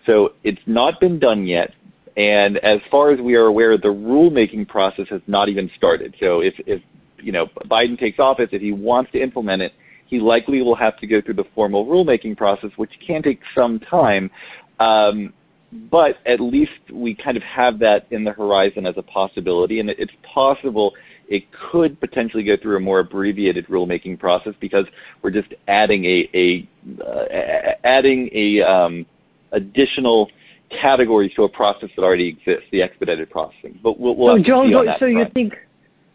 so 0.07 0.35
it's 0.45 0.61
not 0.67 1.01
been 1.01 1.19
done 1.19 1.47
yet. 1.47 1.71
And 2.17 2.59
as 2.59 2.79
far 2.91 3.11
as 3.11 3.21
we 3.21 3.35
are 3.37 3.47
aware, 3.47 3.79
the 3.79 3.89
rulemaking 3.89 4.69
process 4.69 5.07
has 5.09 5.23
not 5.27 5.49
even 5.49 5.71
started. 5.77 6.15
So 6.21 6.41
if, 6.41 6.55
if 6.67 6.83
you 7.19 7.33
know 7.33 7.47
Biden 7.71 7.99
takes 7.99 8.19
office, 8.19 8.49
if 8.53 8.61
he 8.61 8.73
wants 8.73 9.11
to 9.13 9.23
implement 9.23 9.63
it, 9.63 9.73
he 10.13 10.21
likely 10.21 10.61
will 10.61 10.77
have 10.77 10.99
to 10.99 11.07
go 11.07 11.23
through 11.23 11.33
the 11.33 11.45
formal 11.55 11.87
rulemaking 11.87 12.37
process, 12.37 12.69
which 12.77 12.91
can 13.05 13.23
take 13.23 13.41
some 13.55 13.81
time. 13.81 14.31
Um, 14.79 15.33
but 15.91 16.17
at 16.27 16.39
least 16.39 16.83
we 16.93 17.15
kind 17.15 17.39
of 17.39 17.43
have 17.45 17.79
that 17.79 18.07
in 18.11 18.23
the 18.23 18.33
horizon 18.33 18.85
as 18.85 18.95
a 18.99 19.03
possibility, 19.03 19.81
and 19.81 19.89
it's 19.89 20.13
possible 20.23 20.93
it 21.29 21.45
could 21.71 21.99
potentially 21.99 22.43
go 22.43 22.59
through 22.61 22.77
a 22.77 22.81
more 22.81 22.99
abbreviated 22.99 23.67
rulemaking 23.69 24.19
process 24.19 24.53
because 24.61 24.85
we're 25.23 25.31
just 25.31 25.49
adding 25.67 26.05
a, 26.05 26.29
a 26.35 26.69
uh, 27.03 27.73
adding 27.85 28.29
a 28.35 28.61
um, 28.61 29.07
additional 29.53 30.29
categories 30.79 31.33
to 31.37 31.45
a 31.45 31.49
process 31.49 31.89
that 31.97 32.03
already 32.03 32.29
exists, 32.29 32.67
the 32.71 32.83
expedited 32.83 33.31
processing. 33.31 33.81
But 33.83 33.99
we'll, 33.99 34.15
we'll 34.15 34.37
so 34.37 34.43
Joel, 34.43 34.85
so 34.93 34.99
front. 34.99 35.15
you 35.15 35.25
think 35.33 35.55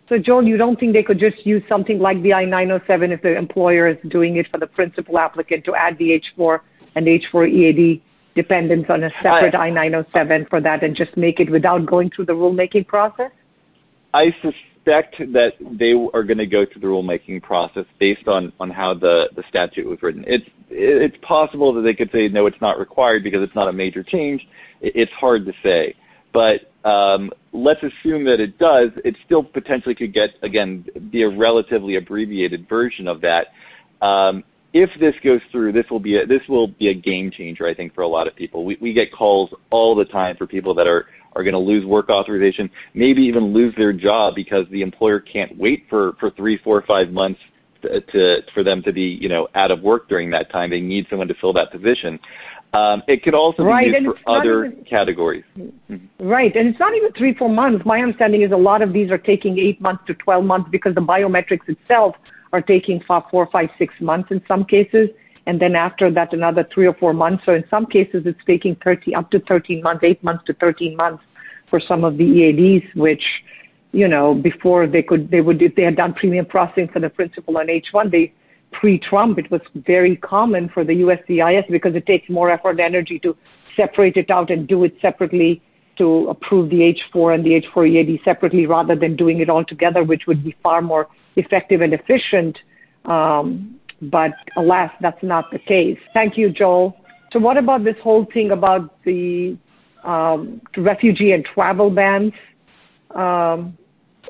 so, 0.09 0.17
Joel, 0.17 0.43
you 0.43 0.57
don't 0.57 0.79
think 0.79 0.93
they 0.93 1.03
could 1.03 1.19
just 1.19 1.45
use 1.45 1.61
something 1.67 1.99
like 1.99 2.21
the 2.23 2.33
I-907 2.33 3.11
if 3.11 3.21
the 3.21 3.35
employer 3.37 3.89
is 3.89 3.97
doing 4.09 4.37
it 4.37 4.47
for 4.49 4.57
the 4.57 4.67
principal 4.67 5.17
applicant 5.17 5.65
to 5.65 5.75
add 5.75 5.97
the 5.97 6.21
H4 6.37 6.59
and 6.95 7.05
H4 7.05 7.49
EAD 7.49 8.01
dependence 8.35 8.85
on 8.89 9.03
a 9.03 9.09
separate 9.21 9.55
I, 9.55 9.67
I-907 9.67 10.49
for 10.49 10.61
that 10.61 10.83
and 10.83 10.95
just 10.95 11.17
make 11.17 11.39
it 11.39 11.49
without 11.49 11.85
going 11.85 12.09
through 12.15 12.25
the 12.25 12.33
rulemaking 12.33 12.87
process? 12.87 13.31
I 14.13 14.33
suspect 14.41 15.17
that 15.33 15.53
they 15.77 15.91
are 16.13 16.23
going 16.23 16.37
to 16.37 16.45
go 16.45 16.65
through 16.65 16.81
the 16.81 16.87
rulemaking 16.87 17.43
process 17.43 17.85
based 17.99 18.27
on, 18.29 18.53
on 18.61 18.69
how 18.69 18.93
the, 18.93 19.25
the 19.35 19.43
statute 19.49 19.85
was 19.85 19.99
written. 20.01 20.23
It's 20.25 20.45
it's 20.69 21.15
possible 21.21 21.73
that 21.73 21.81
they 21.81 21.93
could 21.93 22.11
say 22.11 22.27
no, 22.27 22.45
it's 22.45 22.59
not 22.59 22.77
required 22.77 23.23
because 23.23 23.41
it's 23.41 23.55
not 23.55 23.69
a 23.69 23.73
major 23.73 24.03
change. 24.03 24.45
It's 24.81 25.11
hard 25.13 25.45
to 25.45 25.53
say, 25.63 25.95
but 26.33 26.71
um, 26.87 27.31
let's 27.51 27.81
assume 27.83 28.23
that 28.25 28.39
it 28.39 28.57
does. 28.57 28.91
It 29.03 29.15
still 29.25 29.43
potentially 29.43 29.93
could 29.93 30.13
get 30.13 30.29
again 30.41 30.85
be 31.11 31.23
a 31.23 31.29
relatively 31.29 31.95
abbreviated 31.95 32.69
version 32.69 33.07
of 33.07 33.19
that. 33.21 33.47
Um, 34.01 34.43
if 34.73 34.89
this 34.99 35.15
goes 35.23 35.41
through, 35.51 35.73
this 35.73 35.85
will 35.89 35.99
be 35.99 36.17
a, 36.17 36.25
this 36.25 36.41
will 36.47 36.67
be 36.67 36.89
a 36.89 36.93
game 36.93 37.29
changer, 37.31 37.67
I 37.67 37.73
think, 37.73 37.93
for 37.93 38.01
a 38.01 38.07
lot 38.07 38.27
of 38.27 38.35
people. 38.35 38.63
We, 38.63 38.77
we 38.79 38.93
get 38.93 39.11
calls 39.11 39.49
all 39.69 39.95
the 39.95 40.05
time 40.05 40.37
for 40.37 40.47
people 40.47 40.73
that 40.75 40.87
are 40.87 41.07
are 41.35 41.43
going 41.43 41.53
to 41.53 41.59
lose 41.59 41.85
work 41.85 42.09
authorization, 42.09 42.69
maybe 42.93 43.21
even 43.21 43.53
lose 43.53 43.73
their 43.75 43.93
job 43.93 44.33
because 44.33 44.65
the 44.71 44.81
employer 44.81 45.19
can't 45.19 45.57
wait 45.57 45.85
for 45.89 46.13
for 46.21 46.31
three, 46.31 46.57
four, 46.63 46.81
five 46.87 47.09
months 47.11 47.39
to, 47.87 48.01
to 48.01 48.41
for 48.53 48.63
them 48.63 48.81
to 48.83 48.93
be 48.93 49.17
you 49.21 49.29
know 49.29 49.47
out 49.55 49.71
of 49.71 49.81
work 49.81 50.07
during 50.09 50.29
that 50.31 50.51
time. 50.51 50.69
They 50.69 50.81
need 50.81 51.07
someone 51.09 51.27
to 51.27 51.35
fill 51.35 51.53
that 51.53 51.71
position. 51.71 52.19
Um, 52.73 53.01
it 53.07 53.23
could 53.23 53.33
also 53.33 53.63
right, 53.63 53.85
be 53.85 54.01
used 54.01 54.19
for 54.23 54.39
other 54.39 54.65
even, 54.65 54.83
categories. 54.83 55.45
Mm-hmm. 55.57 56.27
Right, 56.27 56.53
and 56.55 56.67
it's 56.67 56.79
not 56.79 56.95
even 56.95 57.11
three, 57.13 57.33
four 57.33 57.49
months. 57.49 57.85
My 57.85 57.99
understanding 58.01 58.41
is 58.41 58.51
a 58.51 58.57
lot 58.57 58.81
of 58.81 58.91
these 58.91 59.09
are 59.09 59.17
taking 59.17 59.57
eight 59.57 59.79
months 59.79 60.03
to 60.07 60.13
12 60.13 60.43
months 60.43 60.69
because 60.69 60.93
the 60.93 61.01
biometrics 61.01 61.67
itself 61.67 62.15
are 62.51 62.61
taking 62.61 63.01
four, 63.07 63.47
five, 63.51 63.69
six 63.77 63.93
months 64.01 64.31
in 64.31 64.41
some 64.47 64.65
cases, 64.65 65.09
and 65.45 65.61
then 65.61 65.75
after 65.75 66.11
that 66.11 66.33
another 66.33 66.67
three 66.73 66.85
or 66.85 66.93
four 66.95 67.13
months. 67.13 67.43
So 67.45 67.53
in 67.53 67.63
some 67.69 67.85
cases 67.85 68.23
it's 68.25 68.39
taking 68.45 68.75
30 68.83 69.15
up 69.15 69.31
to 69.31 69.39
13 69.39 69.81
months, 69.81 70.03
eight 70.03 70.21
months 70.23 70.43
to 70.47 70.53
13 70.53 70.95
months 70.95 71.23
for 71.69 71.79
some 71.79 72.03
of 72.03 72.17
the 72.17 72.23
EADs, 72.23 72.95
which 72.95 73.23
you 73.91 74.07
know 74.07 74.33
before 74.33 74.87
they 74.87 75.01
could 75.01 75.31
they 75.31 75.41
would 75.41 75.61
if 75.61 75.75
they 75.75 75.83
had 75.83 75.95
done 75.95 76.13
premium 76.13 76.45
processing 76.45 76.87
for 76.91 76.99
the 76.99 77.09
principal 77.09 77.57
on 77.57 77.67
H1, 77.67 78.11
they 78.11 78.33
pre-Trump, 78.71 79.39
it 79.39 79.49
was 79.49 79.61
very 79.75 80.15
common 80.17 80.69
for 80.69 80.83
the 80.83 80.93
USCIS 80.93 81.69
because 81.69 81.95
it 81.95 82.05
takes 82.05 82.29
more 82.29 82.51
effort 82.51 82.71
and 82.71 82.79
energy 82.81 83.19
to 83.19 83.35
separate 83.75 84.17
it 84.17 84.29
out 84.29 84.49
and 84.49 84.67
do 84.67 84.83
it 84.83 84.95
separately 85.01 85.61
to 85.97 86.27
approve 86.29 86.69
the 86.69 86.93
H4 87.15 87.35
and 87.35 87.45
the 87.45 87.61
H4 87.61 87.89
EAD 87.89 88.19
separately 88.23 88.65
rather 88.65 88.95
than 88.95 89.15
doing 89.15 89.39
it 89.39 89.49
all 89.49 89.65
together, 89.65 90.03
which 90.03 90.23
would 90.27 90.43
be 90.43 90.55
far 90.61 90.81
more 90.81 91.07
effective 91.35 91.81
and 91.81 91.93
efficient. 91.93 92.57
Um, 93.05 93.79
but 94.01 94.31
alas, 94.57 94.91
that's 95.01 95.21
not 95.23 95.49
the 95.51 95.59
case. 95.59 95.97
Thank 96.13 96.37
you, 96.37 96.51
Joel. 96.51 96.95
So 97.31 97.39
what 97.39 97.57
about 97.57 97.83
this 97.83 97.95
whole 98.03 98.27
thing 98.31 98.51
about 98.51 99.03
the 99.03 99.57
um, 100.03 100.61
refugee 100.77 101.31
and 101.31 101.43
travel 101.43 101.89
bans? 101.89 102.33
Um, 103.17 103.77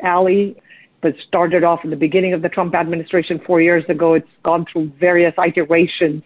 Ali, 0.03 0.55
that 1.03 1.13
started 1.27 1.63
off 1.63 1.81
in 1.83 1.89
the 1.89 1.95
beginning 1.95 2.33
of 2.33 2.41
the 2.41 2.49
Trump 2.49 2.73
administration 2.73 3.39
four 3.45 3.61
years 3.61 3.83
ago. 3.89 4.15
It's 4.15 4.27
gone 4.43 4.65
through 4.71 4.91
various 4.99 5.33
iterations. 5.37 6.23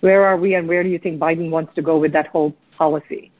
Where 0.00 0.24
are 0.24 0.36
we, 0.36 0.54
and 0.54 0.68
where 0.68 0.82
do 0.82 0.88
you 0.88 0.98
think 0.98 1.18
Biden 1.18 1.50
wants 1.50 1.74
to 1.74 1.82
go 1.82 1.98
with 1.98 2.12
that 2.12 2.28
whole 2.28 2.54
policy? 2.76 3.30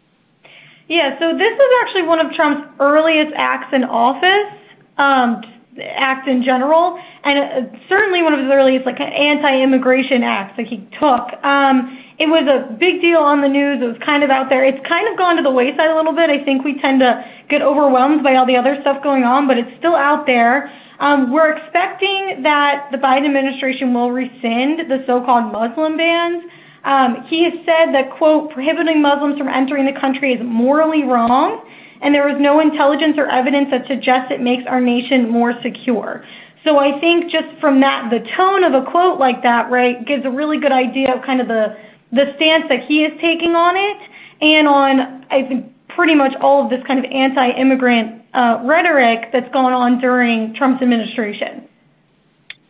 Yeah, 0.89 1.19
so 1.19 1.33
this 1.37 1.53
is 1.53 1.71
actually 1.83 2.03
one 2.03 2.21
of 2.21 2.33
Trump's 2.33 2.69
earliest 2.81 3.33
acts 3.37 3.73
in 3.73 3.85
office, 3.85 4.53
um, 4.99 5.41
acts 5.81 6.29
in 6.29 6.43
general, 6.45 6.99
and 7.25 7.39
uh, 7.39 7.79
certainly 7.89 8.23
one 8.23 8.35
of 8.35 8.41
his 8.41 8.49
earliest 8.53 8.85
like 8.85 9.01
anti-immigration 9.01 10.23
acts 10.23 10.57
that 10.57 10.67
he 10.67 10.87
took. 11.01 11.43
Um, 11.43 12.04
it 12.19 12.31
was 12.31 12.47
a 12.47 12.71
big 12.79 13.01
deal 13.03 13.19
on 13.19 13.43
the 13.43 13.49
news. 13.49 13.83
It 13.83 13.87
was 13.87 13.99
kind 14.05 14.23
of 14.23 14.31
out 14.31 14.49
there. 14.49 14.65
It's 14.65 14.79
kind 14.87 15.11
of 15.11 15.19
gone 15.19 15.37
to 15.37 15.43
the 15.43 15.51
wayside 15.51 15.91
a 15.91 15.97
little 15.97 16.15
bit. 16.15 16.31
I 16.31 16.45
think 16.45 16.63
we 16.63 16.79
tend 16.79 17.01
to 17.01 17.25
get 17.51 17.61
overwhelmed 17.61 18.23
by 18.23 18.37
all 18.37 18.47
the 18.47 18.57
other 18.57 18.79
stuff 18.81 19.03
going 19.03 19.25
on, 19.25 19.49
but 19.49 19.59
it's 19.59 19.71
still 19.79 19.97
out 19.97 20.27
there. 20.27 20.71
Um, 21.01 21.33
we're 21.33 21.59
expecting 21.59 22.47
that 22.47 22.87
the 22.93 22.99
Biden 22.99 23.27
administration 23.27 23.93
will 23.93 24.13
rescind 24.13 24.87
the 24.87 25.03
so-called 25.07 25.51
Muslim 25.51 25.97
bans. 25.99 26.45
Um, 26.85 27.27
he 27.27 27.43
has 27.45 27.55
said 27.67 27.91
that, 27.95 28.15
quote, 28.17 28.53
prohibiting 28.53 29.03
Muslims 29.03 29.37
from 29.37 29.49
entering 29.49 29.87
the 29.87 29.99
country 29.99 30.33
is 30.33 30.41
morally 30.45 31.03
wrong, 31.03 31.67
and 32.01 32.15
there 32.15 32.29
is 32.29 32.37
no 32.39 32.61
intelligence 32.61 33.17
or 33.19 33.27
evidence 33.27 33.69
that 33.73 33.89
suggests 33.89 34.31
it 34.31 34.41
makes 34.41 34.63
our 34.69 34.81
nation 34.81 35.29
more 35.29 35.55
secure. 35.63 36.23
So 36.63 36.79
I 36.79 36.99
think 37.01 37.31
just 37.33 37.49
from 37.61 37.81
that, 37.81 38.09
the 38.11 38.21
tone 38.37 38.63
of 38.65 38.73
a 38.73 38.89
quote 38.89 39.19
like 39.19 39.43
that, 39.43 39.71
right, 39.71 40.07
gives 40.07 40.25
a 40.25 40.31
really 40.31 40.61
good 40.61 40.73
idea 40.73 41.13
of 41.13 41.25
kind 41.25 41.41
of 41.41 41.49
the 41.49 41.77
the 42.15 42.33
stance 42.37 42.65
that 42.69 42.85
he 42.87 43.05
is 43.05 43.13
taking 43.21 43.55
on 43.55 43.77
it 43.77 43.99
and 44.41 44.69
on, 44.69 45.27
I 45.31 45.47
think, 45.49 45.73
pretty 45.89 46.15
much 46.15 46.33
all 46.41 46.65
of 46.65 46.71
this 46.71 46.81
kind 46.87 46.99
of 46.99 47.11
anti-immigrant 47.11 48.23
uh, 48.35 48.63
rhetoric 48.65 49.31
that's 49.33 49.51
gone 49.53 49.73
on 49.73 50.01
during 50.01 50.55
Trump's 50.55 50.83
administration. 50.83 51.69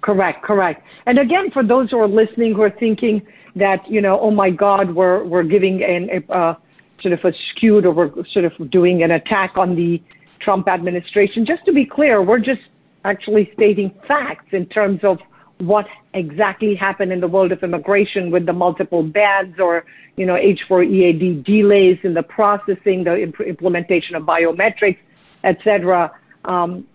Correct, 0.03 0.43
correct. 0.43 0.83
And 1.07 1.19
again, 1.19 1.51
for 1.51 1.63
those 1.63 1.91
who 1.91 1.99
are 1.99 2.09
listening 2.09 2.55
who 2.55 2.63
are 2.63 2.71
thinking 2.79 3.23
that, 3.57 3.81
you 3.89 4.03
know, 4.03 4.21
oh 4.21 4.31
my 4.31 4.51
God, 4.51 4.95
we're, 4.95 5.25
we're 5.25 5.45
giving 5.45 5.83
an, 5.83 6.25
uh, 6.29 6.55
sort 7.01 7.15
of 7.15 7.25
a 7.25 7.33
skewed 7.51 7.87
or 7.87 7.93
we're 7.93 8.11
sort 8.33 8.45
of 8.45 8.71
doing 8.71 9.03
an 9.03 9.13
attack 9.13 9.53
on 9.57 9.75
the 9.75 10.03
Trump 10.41 10.69
administration. 10.69 11.47
Just 11.47 11.65
to 11.65 11.73
be 11.73 11.87
clear, 11.87 12.23
we're 12.23 12.39
just 12.39 12.61
actually 13.05 13.51
stating 13.55 13.91
facts 14.07 14.47
in 14.53 14.67
terms 14.67 15.01
of 15.03 15.19
what 15.59 15.87
exactly 16.15 16.75
happened 16.75 17.13
in 17.13 17.21
the 17.21 17.29
world 17.29 17.53
of 17.53 17.63
immigration 17.63 18.31
with 18.31 18.47
the 18.47 18.53
multiple 18.53 19.03
bans 19.03 19.55
or 19.59 19.85
you 20.17 20.27
know 20.27 20.35
H4 20.35 20.87
EAD 20.87 21.45
delays 21.45 21.99
in 22.03 22.15
the 22.15 22.23
processing, 22.23 23.05
the 23.05 23.23
imp- 23.23 23.41
implementation 23.41 24.15
of 24.17 24.25
biometrics, 24.25 24.99
etc. 25.45 26.13
Um, 26.45 26.87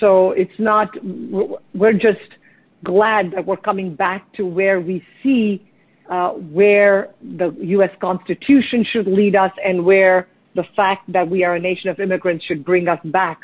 so 0.00 0.32
it's 0.32 0.58
not. 0.58 0.88
We're 1.74 1.92
just 1.92 2.30
glad 2.84 3.32
that 3.32 3.44
we're 3.44 3.56
coming 3.56 3.94
back 3.94 4.32
to 4.34 4.46
where 4.46 4.80
we 4.80 5.04
see 5.22 5.68
uh, 6.10 6.30
where 6.30 7.10
the 7.36 7.54
U.S. 7.60 7.90
Constitution 8.00 8.84
should 8.90 9.06
lead 9.06 9.36
us 9.36 9.52
and 9.64 9.84
where 9.84 10.28
the 10.54 10.64
fact 10.74 11.10
that 11.12 11.28
we 11.28 11.44
are 11.44 11.56
a 11.56 11.60
nation 11.60 11.90
of 11.90 12.00
immigrants 12.00 12.44
should 12.44 12.64
bring 12.64 12.88
us 12.88 13.00
back 13.06 13.42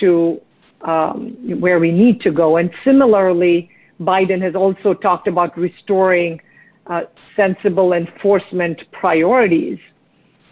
to 0.00 0.40
um, 0.82 1.36
where 1.60 1.78
we 1.78 1.90
need 1.90 2.20
to 2.20 2.30
go. 2.30 2.56
And 2.56 2.70
similarly, 2.84 3.70
Biden 4.04 4.40
has 4.42 4.54
also 4.54 4.94
talked 4.94 5.28
about 5.28 5.56
restoring 5.56 6.40
uh, 6.86 7.02
sensible 7.36 7.92
enforcement 7.92 8.80
priorities 8.92 9.78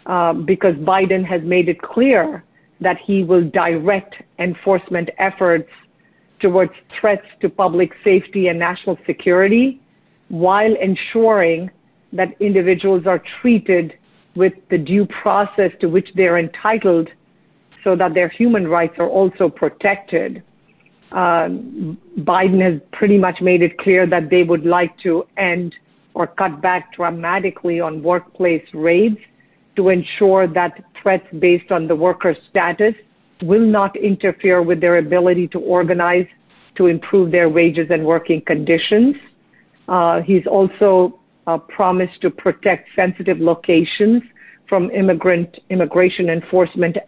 uh, 0.05 0.33
because 0.33 0.75
Biden 0.75 1.25
has 1.25 1.41
made 1.43 1.69
it 1.69 1.81
clear 1.81 2.43
that 2.79 2.97
he 3.05 3.23
will 3.23 3.47
direct 3.49 4.15
enforcement 4.39 5.09
efforts 5.19 5.69
towards 6.39 6.71
threats 6.99 7.25
to 7.41 7.49
public 7.49 7.91
safety 8.03 8.47
and 8.47 8.57
national 8.57 8.97
security 9.05 9.79
while 10.29 10.73
ensuring 10.81 11.69
that 12.13 12.29
individuals 12.39 13.05
are 13.05 13.21
treated 13.41 13.93
with 14.35 14.53
the 14.69 14.77
due 14.77 15.05
process 15.21 15.71
to 15.79 15.87
which 15.87 16.07
they're 16.15 16.39
entitled 16.39 17.09
so 17.83 17.95
that 17.95 18.13
their 18.13 18.29
human 18.29 18.67
rights 18.67 18.95
are 18.97 19.09
also 19.09 19.49
protected. 19.49 20.41
Uh, 21.11 21.49
Biden 22.19 22.61
has 22.61 22.81
pretty 22.93 23.17
much 23.17 23.41
made 23.41 23.61
it 23.61 23.77
clear 23.77 24.07
that 24.07 24.29
they 24.29 24.43
would 24.43 24.65
like 24.65 24.97
to 24.99 25.25
end 25.37 25.75
or 26.13 26.27
cut 26.27 26.61
back 26.61 26.93
dramatically 26.93 27.79
on 27.79 28.01
workplace 28.01 28.65
raids 28.73 29.17
to 29.75 29.89
ensure 29.89 30.47
that 30.47 30.83
threats 31.01 31.25
based 31.39 31.71
on 31.71 31.87
the 31.87 31.95
worker's 31.95 32.37
status 32.49 32.93
will 33.41 33.65
not 33.65 33.95
interfere 33.95 34.61
with 34.61 34.79
their 34.79 34.97
ability 34.97 35.47
to 35.47 35.59
organize 35.59 36.27
to 36.75 36.87
improve 36.87 37.31
their 37.31 37.49
wages 37.49 37.87
and 37.89 38.05
working 38.05 38.41
conditions. 38.45 39.15
Uh, 39.87 40.21
he's 40.21 40.45
also 40.47 41.19
uh, 41.47 41.57
promised 41.57 42.21
to 42.21 42.29
protect 42.29 42.87
sensitive 42.95 43.39
locations 43.39 44.21
from 44.69 44.89
immigrant 44.91 45.57
immigration 45.69 46.29
enforcement 46.29 46.95
uh, 46.97 47.01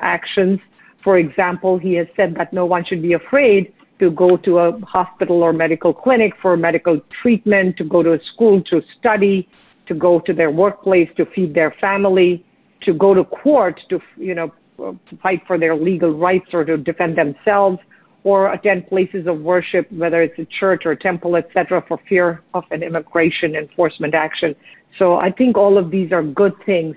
actions. 0.00 0.58
For 1.02 1.18
example, 1.18 1.78
he 1.78 1.94
has 1.94 2.06
said 2.16 2.34
that 2.36 2.52
no 2.52 2.66
one 2.66 2.84
should 2.84 3.02
be 3.02 3.14
afraid 3.14 3.72
to 3.98 4.10
go 4.10 4.36
to 4.38 4.58
a 4.58 4.80
hospital 4.80 5.42
or 5.42 5.52
medical 5.52 5.92
clinic 5.92 6.32
for 6.40 6.56
medical 6.56 7.00
treatment, 7.22 7.76
to 7.76 7.84
go 7.84 8.02
to 8.02 8.12
a 8.12 8.18
school 8.34 8.62
to 8.64 8.82
study, 8.98 9.48
to 9.86 9.94
go 9.94 10.20
to 10.20 10.32
their 10.32 10.50
workplace 10.50 11.08
to 11.16 11.26
feed 11.34 11.54
their 11.54 11.74
family, 11.80 12.44
to 12.82 12.94
go 12.94 13.12
to 13.14 13.24
court 13.24 13.78
to, 13.90 14.00
you 14.16 14.34
know, 14.34 14.52
to 14.78 15.16
fight 15.22 15.42
for 15.46 15.58
their 15.58 15.76
legal 15.76 16.12
rights 16.16 16.46
or 16.52 16.64
to 16.64 16.78
defend 16.78 17.16
themselves, 17.18 17.78
or 18.24 18.52
attend 18.52 18.86
places 18.88 19.26
of 19.26 19.40
worship, 19.40 19.90
whether 19.92 20.22
it's 20.22 20.38
a 20.38 20.46
church 20.58 20.82
or 20.84 20.92
a 20.92 20.96
temple, 20.96 21.36
etc., 21.36 21.82
for 21.86 21.98
fear 22.08 22.42
of 22.54 22.64
an 22.70 22.82
immigration 22.82 23.54
enforcement 23.54 24.14
action. 24.14 24.54
So 24.98 25.16
I 25.16 25.30
think 25.30 25.56
all 25.56 25.78
of 25.78 25.90
these 25.90 26.12
are 26.12 26.22
good 26.22 26.52
things. 26.66 26.96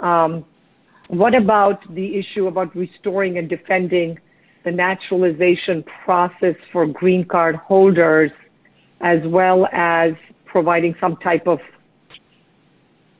Um, 0.00 0.44
what 1.10 1.34
about 1.34 1.82
the 1.94 2.16
issue 2.16 2.46
about 2.46 2.74
restoring 2.76 3.38
and 3.38 3.48
defending 3.48 4.16
the 4.64 4.70
naturalization 4.70 5.84
process 6.04 6.54
for 6.72 6.86
green 6.86 7.24
card 7.24 7.56
holders, 7.56 8.30
as 9.00 9.18
well 9.26 9.66
as 9.72 10.12
providing 10.46 10.94
some 11.00 11.16
type 11.16 11.46
of 11.48 11.58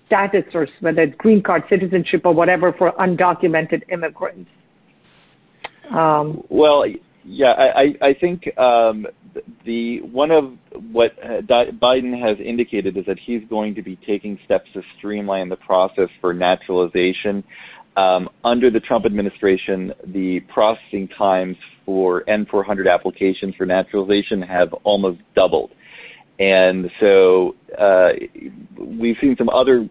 status 0.06 0.44
or 0.54 0.68
whether 0.80 1.02
it's 1.02 1.16
green 1.18 1.42
card 1.42 1.62
citizenship 1.68 2.23
or 2.25 2.32
whatever 2.32 2.73
for 2.73 2.92
undocumented 2.92 3.82
immigrants? 3.90 4.50
Um, 5.92 6.42
well, 6.49 6.85
yeah, 7.25 7.52
I, 8.00 8.14
think 8.20 8.56
um, 8.59 9.06
the 9.65 10.00
one 10.00 10.30
of 10.30 10.54
what 10.91 11.21
Biden 11.21 12.21
has 12.21 12.38
indicated 12.45 12.97
is 12.97 13.04
that 13.06 13.19
he's 13.19 13.43
going 13.49 13.75
to 13.75 13.82
be 13.82 13.97
taking 14.06 14.38
steps 14.45 14.69
to 14.75 14.82
streamline 14.99 15.49
the 15.49 15.56
process 15.56 16.08
for 16.21 16.32
naturalization. 16.32 17.45
Um, 17.97 18.29
under 18.45 18.71
the 18.71 18.81
Trump 18.81 19.05
administration, 19.05 19.93
the 20.07 20.41
processing 20.53 21.09
times 21.09 21.57
for 21.85 22.23
N400 22.25 22.93
applications 22.93 23.55
for 23.57 23.67
naturalization 23.67 24.41
have 24.43 24.73
almost 24.85 25.21
doubled. 25.35 25.73
And 26.39 26.91
so 27.00 27.57
uh, 27.79 28.11
we've 28.79 29.17
seen 29.21 29.35
some 29.37 29.49
other 29.50 29.89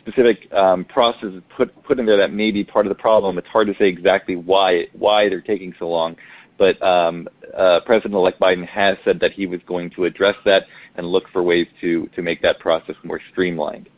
specific 0.00 0.52
um, 0.52 0.84
processes 0.86 1.42
put 1.56 1.70
put 1.84 1.98
in 1.98 2.06
there 2.06 2.16
that 2.16 2.32
may 2.32 2.50
be 2.50 2.64
part 2.64 2.86
of 2.86 2.90
the 2.90 3.00
problem. 3.00 3.38
It's 3.38 3.46
hard 3.48 3.68
to 3.68 3.74
say 3.78 3.86
exactly 3.86 4.36
why 4.36 4.86
why 4.92 5.28
they're 5.28 5.40
taking 5.40 5.74
so 5.78 5.88
long. 5.88 6.16
But 6.58 6.80
um, 6.82 7.28
uh, 7.56 7.80
President-elect 7.84 8.38
Biden 8.40 8.66
has 8.68 8.96
said 9.04 9.18
that 9.20 9.32
he 9.32 9.46
was 9.46 9.60
going 9.66 9.90
to 9.96 10.04
address 10.04 10.36
that 10.44 10.64
and 10.96 11.06
look 11.06 11.24
for 11.32 11.42
ways 11.42 11.66
to 11.80 12.08
to 12.14 12.22
make 12.22 12.42
that 12.42 12.58
process 12.58 12.96
more 13.04 13.20
streamlined. 13.32 13.88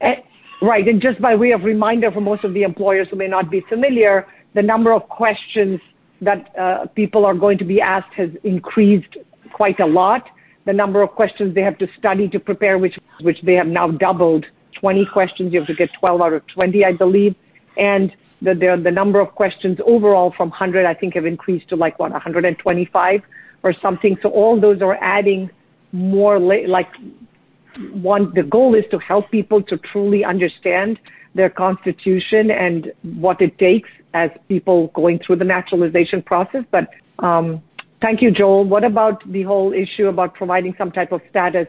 Right, 0.63 0.87
and 0.89 1.03
just 1.03 1.21
by 1.21 1.35
way 1.35 1.51
of 1.53 1.65
reminder 1.65 2.11
for 2.11 2.21
most 2.21 2.45
of 2.45 2.55
the 2.55 2.63
employers 2.63 3.09
who 3.11 3.17
may 3.17 3.29
not 3.29 3.51
be 3.51 3.63
familiar, 3.69 4.27
the 4.55 4.63
number 4.63 4.93
of 4.93 5.03
questions 5.09 5.81
that 6.23 6.57
uh, 6.59 6.87
people 6.95 7.27
are 7.27 7.35
going 7.35 7.59
to 7.59 7.65
be 7.65 7.81
asked 7.81 8.13
has 8.15 8.31
increased 8.43 9.17
quite 9.53 9.81
a 9.81 9.87
lot. 9.87 10.27
The 10.65 10.73
number 10.73 11.03
of 11.03 11.11
questions 11.11 11.55
they 11.55 11.61
have 11.61 11.79
to 11.79 11.87
study 11.99 12.27
to 12.29 12.41
prepare, 12.41 12.79
which 12.79 12.97
which 13.21 13.39
they 13.43 13.55
have 13.55 13.67
now 13.67 13.91
doubled. 13.91 14.47
20 14.81 15.07
questions, 15.13 15.53
you 15.53 15.61
have 15.61 15.67
to 15.67 15.75
get 15.75 15.89
12 15.99 16.21
out 16.21 16.33
of 16.35 16.47
20, 16.49 16.85
I 16.85 16.93
believe, 16.93 17.35
and 17.79 18.13
the, 18.43 18.53
the, 18.55 18.91
number 18.91 19.21
of 19.21 19.35
questions 19.35 19.79
overall 19.87 20.35
from 20.37 20.51
100, 20.51 20.85
I 20.85 20.93
think, 20.93 21.15
have 21.15 21.25
increased 21.25 21.71
to 21.71 21.77
like 21.77 21.99
what 21.99 22.13
125 22.13 23.23
or 23.63 23.75
something. 23.81 24.19
So 24.23 24.29
all 24.29 24.61
those 24.61 24.83
are 24.83 25.03
adding 25.03 25.51
more 25.93 26.39
like 26.39 26.89
one. 27.93 28.33
The 28.35 28.43
goal 28.43 28.75
is 28.75 28.85
to 28.91 28.99
help 28.99 29.31
people 29.31 29.63
to 29.63 29.77
truly 29.79 30.25
understand 30.25 30.99
their 31.35 31.51
constitution 31.51 32.51
and 32.51 32.93
what 33.03 33.41
it 33.41 33.59
takes 33.59 33.89
as 34.15 34.31
people 34.49 34.89
going 34.95 35.19
through 35.25 35.37
the 35.37 35.45
naturalization 35.45 36.23
process. 36.23 36.65
But 36.71 36.89
um, 37.19 37.63
thank 38.01 38.23
you, 38.23 38.31
Joel. 38.31 38.65
What 38.65 38.85
about 38.85 39.31
the 39.31 39.43
whole 39.43 39.73
issue 39.73 40.07
about 40.07 40.35
providing 40.35 40.75
some 40.79 40.91
type 40.91 41.13
of 41.13 41.21
status 41.31 41.67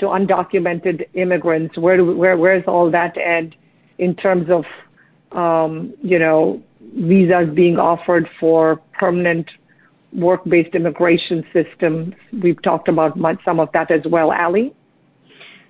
to 0.00 0.06
undocumented 0.06 1.06
immigrants? 1.14 1.78
Where 1.78 1.96
do, 1.96 2.14
where 2.16 2.36
where's 2.36 2.64
all 2.66 2.90
that 2.90 3.16
and 3.16 3.54
in 3.98 4.14
terms 4.14 4.48
of 4.50 4.64
um, 5.32 5.94
you 6.02 6.18
know, 6.18 6.62
visas 6.94 7.54
being 7.54 7.78
offered 7.78 8.28
for 8.40 8.80
permanent 8.98 9.48
work-based 10.12 10.74
immigration 10.74 11.44
systems. 11.52 12.14
We've 12.42 12.60
talked 12.62 12.88
about 12.88 13.18
some 13.44 13.60
of 13.60 13.68
that 13.72 13.90
as 13.90 14.00
well. 14.06 14.32
Ali? 14.32 14.74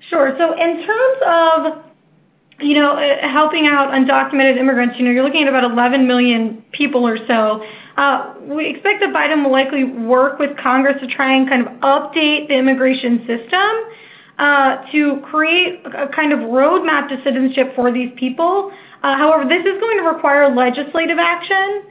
Sure. 0.09 0.35
So 0.38 0.52
in 0.52 0.87
terms 0.87 1.18
of, 1.26 1.85
you 2.61 2.74
know, 2.74 2.92
uh, 2.92 3.28
helping 3.28 3.66
out 3.66 3.92
undocumented 3.92 4.59
immigrants, 4.59 4.96
you 4.98 5.04
know, 5.04 5.11
you're 5.11 5.24
looking 5.24 5.42
at 5.42 5.48
about 5.48 5.64
11 5.64 6.06
million 6.06 6.64
people 6.72 7.06
or 7.06 7.18
so. 7.26 7.62
Uh, 7.96 8.35
we 8.42 8.68
expect 8.68 9.00
that 9.00 9.12
Biden 9.14 9.42
will 9.42 9.52
likely 9.52 9.85
work 9.85 10.38
with 10.38 10.56
Congress 10.59 10.96
to 11.00 11.06
try 11.06 11.35
and 11.35 11.48
kind 11.48 11.66
of 11.66 11.72
update 11.80 12.48
the 12.48 12.54
immigration 12.54 13.24
system 13.26 13.70
uh, 14.38 14.85
to 14.92 15.20
create 15.30 15.80
a 15.87 16.09
kind 16.14 16.32
of 16.32 16.40
roadmap 16.40 17.09
to 17.09 17.16
citizenship 17.24 17.74
for 17.74 17.90
these 17.90 18.12
people. 18.16 18.70
Uh, 19.02 19.16
however, 19.16 19.48
this 19.48 19.64
is 19.64 19.80
going 19.80 19.96
to 19.96 20.04
require 20.04 20.54
legislative 20.54 21.18
action, 21.18 21.85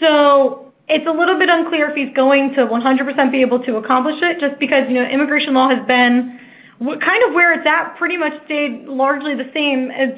so 0.00 0.72
it's 0.88 1.06
a 1.06 1.10
little 1.10 1.38
bit 1.38 1.48
unclear 1.48 1.90
if 1.90 1.96
he's 1.96 2.14
going 2.16 2.54
to 2.54 2.66
100% 2.66 3.32
be 3.32 3.40
able 3.40 3.62
to 3.64 3.76
accomplish 3.76 4.16
it, 4.22 4.40
just 4.40 4.58
because 4.58 4.84
you 4.88 4.94
know 4.94 5.04
immigration 5.04 5.54
law 5.54 5.68
has 5.68 5.84
been 5.86 6.40
kind 6.82 7.22
of 7.28 7.34
where 7.34 7.52
it's 7.52 7.66
at, 7.66 7.96
pretty 7.96 8.16
much 8.16 8.32
stayed 8.44 8.84
largely 8.86 9.34
the 9.34 9.50
same 9.54 9.90
as 9.90 10.10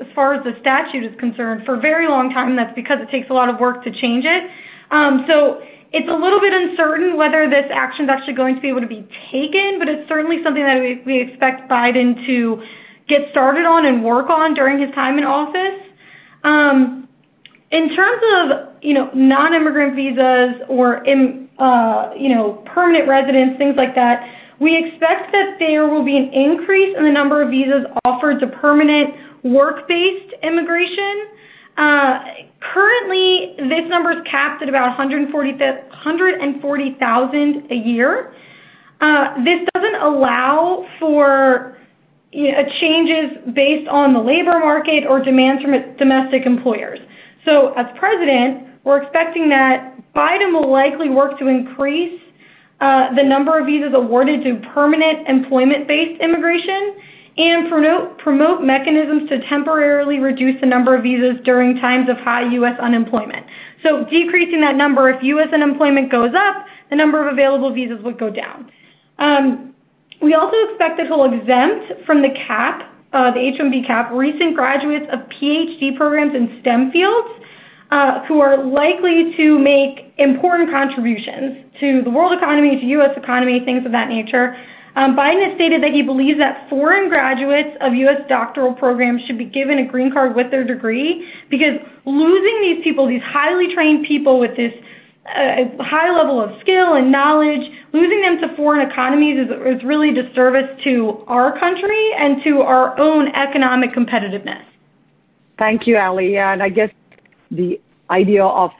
as 0.00 0.06
far 0.14 0.34
as 0.34 0.44
the 0.44 0.52
statute 0.60 1.04
is 1.04 1.18
concerned 1.18 1.64
for 1.64 1.74
a 1.74 1.80
very 1.80 2.08
long 2.08 2.30
time. 2.30 2.56
That's 2.56 2.74
because 2.74 2.98
it 3.00 3.10
takes 3.10 3.30
a 3.30 3.32
lot 3.32 3.48
of 3.48 3.58
work 3.58 3.82
to 3.84 3.90
change 3.90 4.24
it. 4.24 4.44
Um, 4.90 5.24
so 5.26 5.62
it's 5.92 6.08
a 6.08 6.14
little 6.14 6.40
bit 6.40 6.52
uncertain 6.52 7.16
whether 7.16 7.48
this 7.48 7.66
action 7.72 8.06
is 8.06 8.10
actually 8.10 8.34
going 8.34 8.54
to 8.54 8.60
be 8.60 8.68
able 8.68 8.80
to 8.80 8.86
be 8.86 9.06
taken, 9.30 9.78
but 9.78 9.88
it's 9.88 10.08
certainly 10.08 10.42
something 10.42 10.62
that 10.62 10.80
we, 10.80 11.02
we 11.04 11.20
expect 11.20 11.68
Biden 11.70 12.24
to 12.26 12.62
get 13.08 13.28
started 13.30 13.66
on 13.66 13.84
and 13.86 14.04
work 14.04 14.30
on 14.30 14.54
during 14.54 14.80
his 14.80 14.94
time 14.94 15.18
in 15.18 15.24
office. 15.24 15.80
Um, 16.44 17.08
in 17.70 17.94
terms 17.96 18.22
of 18.36 18.82
you 18.82 18.94
know 18.94 19.10
non-immigrant 19.14 19.96
visas 19.96 20.62
or 20.68 21.06
uh, 21.58 22.14
you 22.16 22.28
know 22.28 22.62
permanent 22.66 23.08
residence, 23.08 23.56
things 23.58 23.76
like 23.76 23.94
that, 23.94 24.22
we 24.62 24.78
expect 24.78 25.32
that 25.32 25.56
there 25.58 25.88
will 25.88 26.04
be 26.04 26.16
an 26.16 26.32
increase 26.32 26.96
in 26.96 27.02
the 27.02 27.10
number 27.10 27.42
of 27.42 27.50
visas 27.50 27.84
offered 28.04 28.38
to 28.38 28.46
permanent 28.46 29.12
work-based 29.42 30.32
immigration. 30.44 31.26
Uh, 31.76 32.20
currently, 32.72 33.56
this 33.58 33.82
number 33.88 34.12
is 34.12 34.18
capped 34.30 34.62
at 34.62 34.68
about 34.68 34.96
140,000 34.96 37.70
a 37.70 37.74
year. 37.74 38.32
Uh, 39.00 39.34
this 39.42 39.66
doesn't 39.74 39.96
allow 40.00 40.86
for 41.00 41.76
you 42.30 42.52
know, 42.52 42.62
changes 42.80 43.36
based 43.54 43.88
on 43.88 44.12
the 44.14 44.20
labor 44.20 44.60
market 44.60 45.04
or 45.08 45.20
demands 45.20 45.60
from 45.60 45.72
domestic 45.96 46.46
employers. 46.46 47.00
So, 47.44 47.72
as 47.74 47.86
president, 47.98 48.68
we're 48.84 49.02
expecting 49.02 49.48
that 49.48 49.96
Biden 50.14 50.52
will 50.52 50.70
likely 50.70 51.08
work 51.08 51.36
to 51.40 51.48
increase 51.48 52.20
uh, 52.82 53.14
the 53.14 53.22
number 53.22 53.56
of 53.60 53.66
visas 53.66 53.94
awarded 53.94 54.42
to 54.42 54.58
permanent 54.74 55.28
employment-based 55.28 56.20
immigration 56.20 56.98
and 57.38 57.70
promote, 57.70 58.18
promote 58.18 58.60
mechanisms 58.60 59.28
to 59.30 59.38
temporarily 59.48 60.18
reduce 60.18 60.60
the 60.60 60.66
number 60.66 60.96
of 60.96 61.04
visas 61.04 61.38
during 61.44 61.78
times 61.78 62.10
of 62.10 62.16
high 62.18 62.42
U.S. 62.58 62.74
unemployment. 62.82 63.46
So 63.86 64.04
decreasing 64.10 64.60
that 64.62 64.74
number, 64.74 65.08
if 65.10 65.22
U.S. 65.22 65.48
unemployment 65.54 66.10
goes 66.10 66.34
up, 66.34 66.66
the 66.90 66.96
number 66.96 67.22
of 67.22 67.32
available 67.32 67.72
visas 67.72 68.02
would 68.02 68.18
go 68.18 68.28
down. 68.28 68.70
Um, 69.18 69.74
we 70.20 70.34
also 70.34 70.56
expect 70.68 70.98
that 70.98 71.06
he'll 71.06 71.24
exempt 71.24 72.04
from 72.04 72.20
the 72.20 72.34
cap, 72.46 72.82
uh, 73.12 73.30
the 73.30 73.40
H-1B 73.40 73.86
cap, 73.86 74.10
recent 74.12 74.56
graduates 74.56 75.06
of 75.12 75.20
PhD 75.30 75.96
programs 75.96 76.34
in 76.34 76.58
STEM 76.60 76.90
fields 76.90 77.41
who 78.26 78.40
are 78.40 78.56
likely 78.64 79.34
to 79.36 79.58
make 79.58 80.14
important 80.16 80.70
contributions 80.70 81.64
to 81.80 82.00
the 82.02 82.10
world 82.10 82.32
economy, 82.32 82.80
to 82.80 82.86
U.S. 83.00 83.10
economy, 83.16 83.60
things 83.64 83.84
of 83.84 83.92
that 83.92 84.08
nature. 84.08 84.56
Um, 84.96 85.16
Biden 85.16 85.44
has 85.48 85.56
stated 85.56 85.82
that 85.82 85.92
he 85.92 86.02
believes 86.02 86.38
that 86.38 86.68
foreign 86.68 87.08
graduates 87.08 87.76
of 87.80 87.94
U.S. 87.94 88.20
doctoral 88.28 88.74
programs 88.74 89.22
should 89.26 89.38
be 89.38 89.44
given 89.44 89.78
a 89.78 89.86
green 89.86 90.12
card 90.12 90.36
with 90.36 90.50
their 90.50 90.64
degree 90.64 91.28
because 91.50 91.80
losing 92.04 92.60
these 92.60 92.84
people, 92.84 93.08
these 93.08 93.24
highly 93.24 93.74
trained 93.74 94.06
people 94.06 94.38
with 94.40 94.56
this 94.56 94.72
uh, 95.24 95.68
high 95.80 96.10
level 96.16 96.42
of 96.42 96.50
skill 96.60 96.94
and 96.94 97.12
knowledge, 97.12 97.62
losing 97.92 98.20
them 98.20 98.40
to 98.40 98.56
foreign 98.56 98.88
economies 98.88 99.36
is, 99.38 99.48
is 99.76 99.84
really 99.84 100.10
a 100.10 100.22
disservice 100.22 100.68
to 100.84 101.24
our 101.26 101.58
country 101.58 102.10
and 102.18 102.42
to 102.44 102.60
our 102.60 102.98
own 102.98 103.28
economic 103.28 103.94
competitiveness. 103.94 104.64
Thank 105.58 105.86
you, 105.86 105.96
Ali. 105.96 106.34
Yeah, 106.34 106.52
and 106.52 106.62
I 106.62 106.68
guess 106.68 106.90
the 107.52 107.80
idea 108.10 108.44
of 108.44 108.70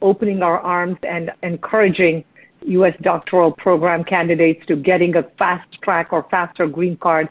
opening 0.00 0.42
our 0.42 0.58
arms 0.58 0.96
and 1.02 1.30
encouraging 1.42 2.24
U.S. 2.66 2.94
doctoral 3.02 3.52
program 3.52 4.04
candidates 4.04 4.64
to 4.66 4.76
getting 4.76 5.16
a 5.16 5.22
fast 5.38 5.68
track 5.82 6.12
or 6.12 6.26
faster 6.30 6.66
green 6.66 6.96
card. 6.96 7.28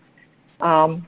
Um, 0.59 1.07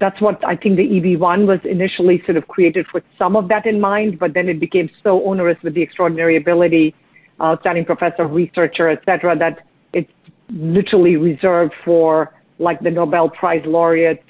that's 0.00 0.20
what 0.20 0.44
I 0.44 0.54
think 0.54 0.76
the 0.76 0.82
EB1 0.82 1.46
was 1.46 1.60
initially 1.64 2.22
sort 2.26 2.36
of 2.36 2.46
created 2.48 2.86
with 2.92 3.04
some 3.18 3.36
of 3.36 3.48
that 3.48 3.66
in 3.66 3.80
mind, 3.80 4.18
but 4.18 4.34
then 4.34 4.48
it 4.48 4.60
became 4.60 4.90
so 5.02 5.24
onerous 5.24 5.56
with 5.62 5.74
the 5.74 5.82
extraordinary 5.82 6.36
ability, 6.36 6.94
outstanding 7.40 7.84
professor, 7.84 8.26
researcher, 8.26 8.88
et 8.88 9.00
cetera, 9.04 9.36
that 9.36 9.66
it's 9.92 10.10
literally 10.50 11.16
reserved 11.16 11.72
for 11.84 12.34
like 12.58 12.80
the 12.80 12.90
Nobel 12.90 13.30
Prize 13.30 13.62
laureates 13.64 14.22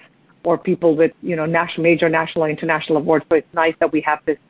or 0.45 0.57
people 0.57 0.97
with, 0.97 1.13
you 1.23 1.35
know, 1.35 1.47
national, 1.47 1.83
major 1.83 2.09
national 2.09 2.45
and 2.45 2.57
international 2.57 2.99
awards. 2.99 3.25
So 3.29 3.37
it's 3.37 3.55
nice 3.55 3.75
that 3.81 3.93
we 3.93 4.01
have 4.03 4.21
this, 4.27 4.39
uh, 4.39 4.48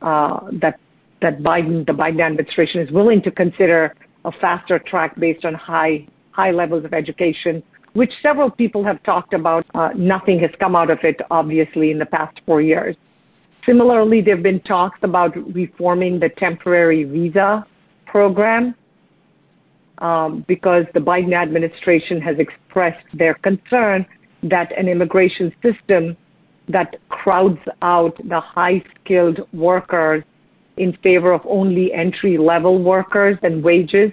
that, 0.00 0.78
that 1.20 1.38
the 1.38 1.92
Biden 1.92 2.20
administration 2.20 2.80
is 2.80 2.90
willing 2.90 3.22
to 3.22 3.30
consider 3.30 3.94
a 4.24 4.32
faster 4.32 4.78
track 4.78 5.18
based 5.18 5.44
on 5.44 5.54
high 5.54 6.06
high 6.32 6.50
levels 6.50 6.84
of 6.84 6.94
education, 6.94 7.62
which 7.94 8.12
several 8.22 8.50
people 8.50 8.84
have 8.84 9.02
talked 9.02 9.34
about. 9.34 9.64
Uh, 9.74 9.90
nothing 9.96 10.38
has 10.38 10.50
come 10.58 10.76
out 10.76 10.90
of 10.90 10.98
it, 11.02 11.16
obviously, 11.30 11.90
in 11.90 11.98
the 11.98 12.06
past 12.06 12.40
four 12.46 12.62
years. 12.62 12.96
Similarly, 13.66 14.20
there 14.20 14.36
have 14.36 14.42
been 14.42 14.60
talks 14.60 14.98
about 15.02 15.36
reforming 15.54 16.18
the 16.18 16.30
temporary 16.38 17.04
visa 17.04 17.66
program 18.06 18.74
um, 19.98 20.44
because 20.48 20.84
the 20.94 21.00
Biden 21.00 21.34
administration 21.34 22.20
has 22.20 22.36
expressed 22.38 23.04
their 23.12 23.34
concern 23.34 24.06
that 24.44 24.76
an 24.78 24.88
immigration 24.88 25.52
system 25.62 26.16
that 26.72 26.96
crowds 27.08 27.60
out 27.82 28.16
the 28.28 28.40
high 28.40 28.82
skilled 29.02 29.40
workers 29.52 30.22
in 30.76 30.96
favor 31.02 31.32
of 31.32 31.42
only 31.44 31.92
entry 31.92 32.38
level 32.38 32.82
workers 32.82 33.36
and 33.42 33.62
wages 33.62 34.12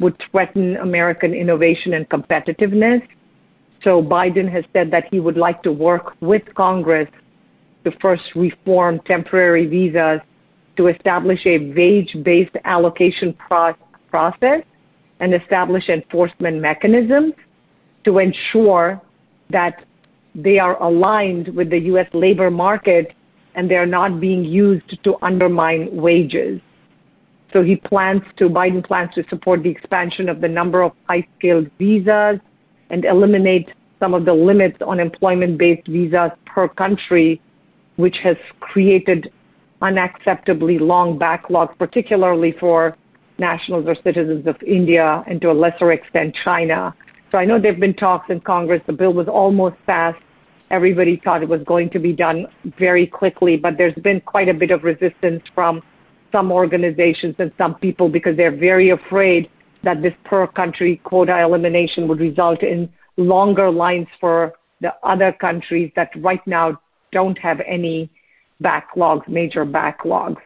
would 0.00 0.20
threaten 0.30 0.76
American 0.76 1.34
innovation 1.34 1.94
and 1.94 2.08
competitiveness. 2.08 3.06
So 3.82 4.02
Biden 4.02 4.50
has 4.50 4.64
said 4.72 4.90
that 4.90 5.04
he 5.10 5.20
would 5.20 5.36
like 5.36 5.62
to 5.62 5.72
work 5.72 6.14
with 6.20 6.42
Congress 6.54 7.08
to 7.84 7.90
first 8.00 8.24
reform 8.34 9.00
temporary 9.06 9.66
visas 9.66 10.20
to 10.76 10.88
establish 10.88 11.40
a 11.46 11.72
wage-based 11.74 12.56
allocation 12.64 13.34
pro- 13.34 13.74
process 14.10 14.62
and 15.20 15.34
establish 15.34 15.88
enforcement 15.88 16.60
mechanisms 16.60 17.32
to 18.04 18.18
ensure 18.18 19.00
that 19.50 19.84
they 20.36 20.58
are 20.58 20.80
aligned 20.82 21.48
with 21.48 21.70
the 21.70 21.78
U.S. 21.78 22.06
labor 22.12 22.50
market 22.50 23.12
and 23.54 23.70
they're 23.70 23.86
not 23.86 24.20
being 24.20 24.44
used 24.44 25.02
to 25.02 25.14
undermine 25.22 25.88
wages. 25.90 26.60
So 27.52 27.62
he 27.62 27.76
plans 27.76 28.20
to, 28.36 28.50
Biden 28.50 28.84
plans 28.86 29.10
to 29.14 29.24
support 29.30 29.62
the 29.62 29.70
expansion 29.70 30.28
of 30.28 30.42
the 30.42 30.48
number 30.48 30.82
of 30.82 30.92
high 31.08 31.26
skilled 31.38 31.70
visas 31.78 32.38
and 32.90 33.04
eliminate 33.06 33.70
some 33.98 34.12
of 34.12 34.26
the 34.26 34.34
limits 34.34 34.76
on 34.86 35.00
employment 35.00 35.56
based 35.56 35.88
visas 35.88 36.32
per 36.44 36.68
country, 36.68 37.40
which 37.96 38.16
has 38.22 38.36
created 38.60 39.32
unacceptably 39.80 40.78
long 40.78 41.18
backlogs, 41.18 41.76
particularly 41.78 42.54
for 42.60 42.94
nationals 43.38 43.86
or 43.86 43.96
citizens 44.04 44.46
of 44.46 44.56
India 44.66 45.24
and 45.26 45.40
to 45.40 45.50
a 45.50 45.52
lesser 45.52 45.92
extent 45.92 46.36
China. 46.44 46.94
So 47.32 47.38
I 47.38 47.46
know 47.46 47.58
there 47.58 47.72
have 47.72 47.80
been 47.80 47.94
talks 47.94 48.28
in 48.28 48.40
Congress. 48.40 48.82
The 48.86 48.92
bill 48.92 49.14
was 49.14 49.28
almost 49.28 49.76
passed 49.86 50.18
everybody 50.70 51.20
thought 51.22 51.42
it 51.42 51.48
was 51.48 51.62
going 51.64 51.90
to 51.90 51.98
be 51.98 52.12
done 52.12 52.46
very 52.78 53.06
quickly, 53.06 53.56
but 53.56 53.74
there's 53.78 53.94
been 54.02 54.20
quite 54.20 54.48
a 54.48 54.54
bit 54.54 54.70
of 54.70 54.84
resistance 54.84 55.42
from 55.54 55.82
some 56.32 56.50
organizations 56.50 57.34
and 57.38 57.52
some 57.56 57.74
people 57.76 58.08
because 58.08 58.36
they're 58.36 58.56
very 58.56 58.90
afraid 58.90 59.48
that 59.84 60.02
this 60.02 60.12
per 60.24 60.46
country 60.46 61.00
quota 61.04 61.40
elimination 61.40 62.08
would 62.08 62.18
result 62.18 62.62
in 62.62 62.88
longer 63.16 63.70
lines 63.70 64.08
for 64.20 64.52
the 64.80 64.92
other 65.02 65.32
countries 65.32 65.90
that 65.96 66.10
right 66.16 66.44
now 66.46 66.78
don't 67.12 67.38
have 67.38 67.60
any 67.66 68.10
backlogs, 68.62 69.26
major 69.28 69.64
backlogs. 69.64 70.42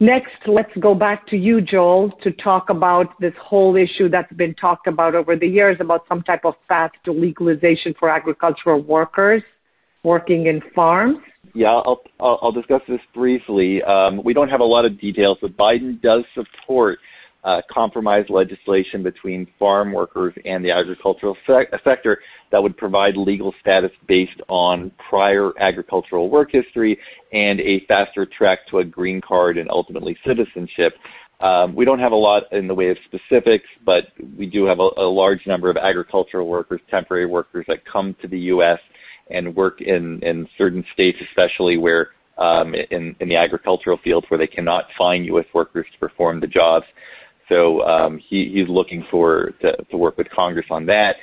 Next, 0.00 0.36
let's 0.46 0.70
go 0.78 0.94
back 0.94 1.26
to 1.28 1.36
you, 1.36 1.60
Joel, 1.60 2.12
to 2.22 2.30
talk 2.30 2.70
about 2.70 3.20
this 3.20 3.32
whole 3.40 3.74
issue 3.74 4.08
that's 4.08 4.32
been 4.34 4.54
talked 4.54 4.86
about 4.86 5.16
over 5.16 5.34
the 5.34 5.48
years 5.48 5.76
about 5.80 6.04
some 6.08 6.22
type 6.22 6.44
of 6.44 6.54
path 6.68 6.92
to 7.04 7.10
legalization 7.10 7.94
for 7.98 8.08
agricultural 8.08 8.80
workers 8.80 9.42
working 10.04 10.46
in 10.46 10.62
farms. 10.72 11.18
Yeah, 11.52 11.72
I'll, 11.72 12.02
I'll, 12.20 12.52
discuss 12.52 12.82
this 12.86 13.00
briefly. 13.12 13.82
Um, 13.82 14.22
we 14.22 14.32
don't 14.32 14.48
have 14.48 14.60
a 14.60 14.64
lot 14.64 14.84
of 14.84 15.00
details, 15.00 15.38
but 15.42 15.56
Biden 15.56 16.00
does 16.00 16.22
support 16.32 17.00
uh, 17.44 17.60
compromise 17.70 18.24
legislation 18.28 19.02
between 19.02 19.46
farm 19.58 19.92
workers 19.92 20.34
and 20.44 20.64
the 20.64 20.70
agricultural 20.70 21.36
se- 21.46 21.66
sector 21.84 22.18
that 22.50 22.62
would 22.62 22.76
provide 22.76 23.16
legal 23.16 23.54
status 23.60 23.92
based 24.06 24.40
on 24.48 24.90
prior 25.08 25.52
agricultural 25.60 26.30
work 26.30 26.50
history 26.50 26.98
and 27.32 27.60
a 27.60 27.84
faster 27.86 28.26
track 28.26 28.60
to 28.68 28.78
a 28.78 28.84
green 28.84 29.20
card 29.20 29.56
and 29.56 29.70
ultimately 29.70 30.16
citizenship. 30.26 30.94
Um, 31.40 31.76
we 31.76 31.84
don't 31.84 32.00
have 32.00 32.12
a 32.12 32.16
lot 32.16 32.52
in 32.52 32.66
the 32.66 32.74
way 32.74 32.90
of 32.90 32.96
specifics, 33.04 33.68
but 33.86 34.06
we 34.36 34.46
do 34.46 34.64
have 34.64 34.80
a, 34.80 34.88
a 34.96 35.08
large 35.08 35.46
number 35.46 35.70
of 35.70 35.76
agricultural 35.76 36.48
workers, 36.48 36.80
temporary 36.90 37.26
workers 37.26 37.64
that 37.68 37.84
come 37.84 38.16
to 38.20 38.26
the 38.26 38.38
U.S. 38.40 38.80
and 39.30 39.54
work 39.54 39.80
in, 39.80 40.20
in 40.24 40.48
certain 40.58 40.84
states, 40.92 41.18
especially 41.30 41.76
where 41.76 42.08
um, 42.38 42.74
in, 42.74 43.14
in 43.20 43.28
the 43.28 43.36
agricultural 43.36 43.98
field 44.02 44.24
where 44.28 44.38
they 44.38 44.46
cannot 44.46 44.86
find 44.96 45.26
U.S. 45.26 45.46
workers 45.54 45.86
to 45.92 45.98
perform 45.98 46.40
the 46.40 46.46
jobs. 46.46 46.86
So 47.48 47.82
um, 47.82 48.18
he, 48.28 48.50
he's 48.54 48.68
looking 48.68 49.06
for 49.10 49.52
to, 49.62 49.76
to, 49.76 49.96
work 49.96 50.18
with 50.18 50.28
Congress 50.30 50.66
on 50.70 50.86
that. 50.86 51.16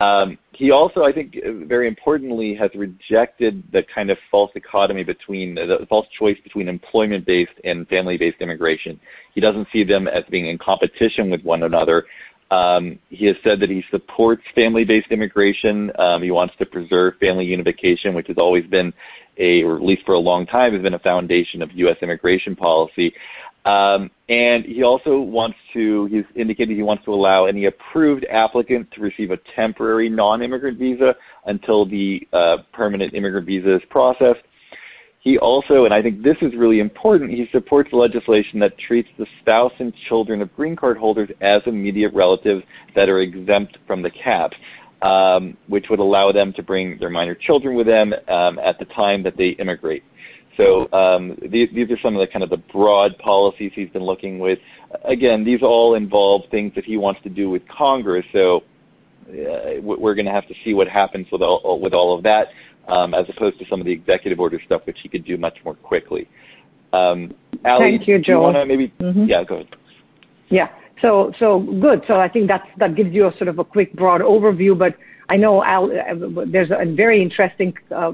Um, 0.00 0.38
he 0.52 0.70
also, 0.70 1.02
I 1.02 1.12
think, 1.12 1.36
very 1.66 1.86
importantly, 1.86 2.54
has 2.56 2.70
rejected 2.74 3.62
the 3.72 3.82
kind 3.94 4.10
of 4.10 4.18
false 4.30 4.50
dichotomy 4.52 5.04
between 5.04 5.54
the 5.54 5.86
false 5.88 6.06
choice 6.18 6.36
between 6.42 6.68
employment-based 6.68 7.52
and 7.64 7.86
family-based 7.88 8.38
immigration. 8.40 8.98
He 9.34 9.40
doesn't 9.40 9.68
see 9.72 9.84
them 9.84 10.08
as 10.08 10.24
being 10.30 10.48
in 10.48 10.58
competition 10.58 11.30
with 11.30 11.42
one 11.42 11.62
another. 11.62 12.04
Um, 12.50 12.98
he 13.08 13.26
has 13.26 13.36
said 13.42 13.60
that 13.60 13.70
he 13.70 13.82
supports 13.90 14.42
family-based 14.54 15.10
immigration. 15.10 15.90
Um, 15.98 16.22
he 16.22 16.30
wants 16.30 16.54
to 16.58 16.66
preserve 16.66 17.14
family 17.18 17.46
unification, 17.46 18.12
which 18.12 18.26
has 18.26 18.36
always 18.38 18.66
been 18.66 18.92
a, 19.38 19.62
or 19.62 19.76
at 19.76 19.82
least 19.82 20.02
for 20.04 20.14
a 20.14 20.18
long 20.18 20.44
time, 20.46 20.74
has 20.74 20.82
been 20.82 20.94
a 20.94 20.98
foundation 20.98 21.62
of 21.62 21.70
U.S. 21.72 21.96
immigration 22.02 22.54
policy. 22.54 23.14
Um, 23.64 24.10
and 24.28 24.64
he 24.64 24.82
also 24.82 25.20
wants 25.20 25.56
to, 25.72 26.06
he's 26.06 26.24
indicated 26.34 26.76
he 26.76 26.82
wants 26.82 27.04
to 27.04 27.14
allow 27.14 27.46
any 27.46 27.66
approved 27.66 28.26
applicant 28.28 28.90
to 28.92 29.00
receive 29.00 29.30
a 29.30 29.38
temporary 29.54 30.08
non-immigrant 30.08 30.78
visa 30.78 31.14
until 31.46 31.86
the 31.86 32.26
uh, 32.32 32.56
permanent 32.72 33.14
immigrant 33.14 33.46
visa 33.46 33.76
is 33.76 33.82
processed. 33.88 34.40
he 35.20 35.38
also, 35.38 35.84
and 35.84 35.94
I 35.94 36.02
think 36.02 36.24
this 36.24 36.36
is 36.42 36.52
really 36.56 36.80
important, 36.80 37.30
he 37.30 37.46
supports 37.52 37.90
legislation 37.92 38.58
that 38.60 38.76
treats 38.78 39.08
the 39.16 39.26
spouse 39.40 39.72
and 39.78 39.92
children 40.08 40.42
of 40.42 40.54
green 40.56 40.74
card 40.74 40.98
holders 40.98 41.30
as 41.40 41.62
immediate 41.66 42.12
relatives 42.12 42.64
that 42.96 43.08
are 43.08 43.20
exempt 43.20 43.78
from 43.86 44.02
the 44.02 44.10
cap, 44.10 44.50
um, 45.02 45.56
which 45.68 45.86
would 45.88 46.00
allow 46.00 46.32
them 46.32 46.52
to 46.54 46.62
bring 46.64 46.98
their 46.98 47.10
minor 47.10 47.36
children 47.36 47.76
with 47.76 47.86
them 47.86 48.12
um, 48.28 48.58
at 48.58 48.76
the 48.80 48.86
time 48.86 49.22
that 49.22 49.36
they 49.36 49.50
immigrate. 49.50 50.02
So 50.56 50.92
um, 50.92 51.38
these, 51.50 51.68
these 51.74 51.90
are 51.90 51.98
some 52.02 52.14
of 52.14 52.20
the 52.20 52.30
kind 52.30 52.42
of 52.42 52.50
the 52.50 52.62
broad 52.72 53.16
policies 53.18 53.72
he's 53.74 53.88
been 53.90 54.02
looking 54.02 54.38
with. 54.38 54.58
Again, 55.04 55.44
these 55.44 55.62
all 55.62 55.94
involve 55.94 56.42
things 56.50 56.72
that 56.74 56.84
he 56.84 56.96
wants 56.96 57.22
to 57.22 57.30
do 57.30 57.48
with 57.48 57.62
Congress. 57.68 58.24
So 58.32 58.62
uh, 59.28 59.80
we're 59.80 60.14
going 60.14 60.26
to 60.26 60.32
have 60.32 60.46
to 60.48 60.54
see 60.64 60.74
what 60.74 60.88
happens 60.88 61.26
with 61.32 61.42
all, 61.42 61.80
with 61.80 61.94
all 61.94 62.16
of 62.16 62.22
that 62.24 62.48
um, 62.88 63.14
as 63.14 63.26
opposed 63.34 63.58
to 63.58 63.64
some 63.68 63.80
of 63.80 63.86
the 63.86 63.92
executive 63.92 64.40
order 64.40 64.60
stuff, 64.64 64.82
which 64.84 64.98
he 65.02 65.08
could 65.08 65.24
do 65.24 65.36
much 65.36 65.58
more 65.64 65.74
quickly. 65.74 66.28
Um, 66.92 67.34
Ali, 67.64 67.96
Thank 67.96 68.08
you, 68.08 68.18
Joel. 68.18 68.22
Do 68.22 68.32
you 68.32 68.38
want 68.38 68.56
to 68.56 68.66
maybe? 68.66 68.92
Mm-hmm. 69.00 69.24
Yeah, 69.24 69.44
go 69.44 69.56
ahead. 69.56 69.68
Yeah. 70.50 70.68
So 71.00 71.32
so 71.38 71.60
good. 71.80 72.02
So 72.06 72.20
I 72.20 72.28
think 72.28 72.48
that's 72.48 72.66
that 72.78 72.94
gives 72.94 73.12
you 73.12 73.26
a 73.26 73.36
sort 73.38 73.48
of 73.48 73.58
a 73.58 73.64
quick 73.64 73.92
broad 73.94 74.20
overview. 74.20 74.78
But 74.78 74.96
I 75.28 75.36
know 75.36 75.64
Al, 75.64 75.86
uh, 75.86 76.44
there's 76.46 76.70
a 76.70 76.94
very 76.94 77.22
interesting 77.22 77.72
uh, 77.94 78.12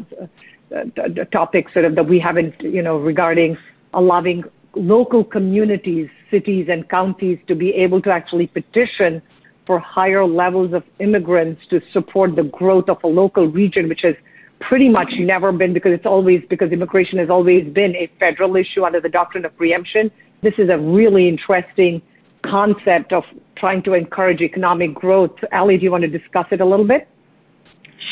Uh, 0.74 1.24
topic 1.32 1.66
sort 1.72 1.86
of 1.86 1.94
that 1.94 2.06
we 2.06 2.20
haven't 2.20 2.54
you 2.60 2.82
know 2.82 2.98
regarding 2.98 3.56
allowing 3.94 4.44
local 4.74 5.24
communities, 5.24 6.08
cities 6.30 6.66
and 6.70 6.88
counties 6.88 7.38
to 7.46 7.54
be 7.54 7.70
able 7.70 8.02
to 8.02 8.10
actually 8.10 8.46
petition 8.46 9.22
for 9.66 9.78
higher 9.78 10.24
levels 10.24 10.72
of 10.72 10.82
immigrants 10.98 11.60
to 11.70 11.80
support 11.92 12.36
the 12.36 12.44
growth 12.44 12.88
of 12.88 12.98
a 13.04 13.06
local 13.06 13.46
region, 13.48 13.88
which 13.88 14.00
has 14.02 14.14
pretty 14.60 14.88
much 14.88 15.12
never 15.18 15.52
been 15.52 15.72
because 15.72 15.92
it's 15.92 16.06
always 16.06 16.42
because 16.50 16.70
immigration 16.72 17.18
has 17.18 17.30
always 17.30 17.66
been 17.72 17.94
a 17.96 18.10
federal 18.18 18.56
issue 18.56 18.84
under 18.84 19.00
the 19.00 19.08
doctrine 19.08 19.44
of 19.44 19.56
preemption. 19.56 20.10
This 20.42 20.54
is 20.58 20.68
a 20.68 20.78
really 20.78 21.28
interesting 21.28 22.02
concept 22.42 23.12
of 23.12 23.24
trying 23.56 23.82
to 23.82 23.94
encourage 23.94 24.40
economic 24.40 24.94
growth. 24.94 25.32
Ali, 25.52 25.76
do 25.76 25.84
you 25.84 25.90
want 25.90 26.02
to 26.02 26.08
discuss 26.08 26.46
it 26.50 26.60
a 26.60 26.64
little 26.64 26.86
bit? 26.86 27.08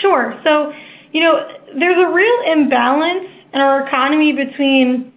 Sure. 0.01 0.39
So, 0.45 0.73
you 1.13 1.21
know, 1.21 1.49
there's 1.79 1.97
a 1.99 2.13
real 2.13 2.53
imbalance 2.53 3.29
in 3.53 3.61
our 3.61 3.87
economy 3.87 4.33
between, 4.33 5.13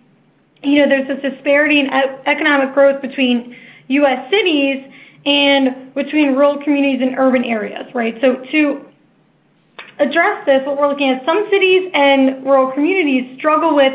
you 0.63 0.79
know, 0.79 0.89
there's 0.89 1.07
this 1.07 1.33
disparity 1.33 1.79
in 1.79 1.87
economic 2.25 2.73
growth 2.73 3.01
between 3.01 3.55
U.S. 3.87 4.29
cities 4.29 4.85
and 5.25 5.93
between 5.93 6.33
rural 6.33 6.61
communities 6.63 7.01
and 7.01 7.17
urban 7.17 7.43
areas, 7.43 7.85
right? 7.93 8.15
So 8.21 8.35
to 8.51 8.85
address 9.99 10.45
this, 10.45 10.61
what 10.65 10.79
we're 10.79 10.87
looking 10.87 11.09
at, 11.09 11.25
some 11.25 11.47
cities 11.51 11.91
and 11.93 12.43
rural 12.45 12.71
communities 12.71 13.37
struggle 13.37 13.75
with 13.75 13.93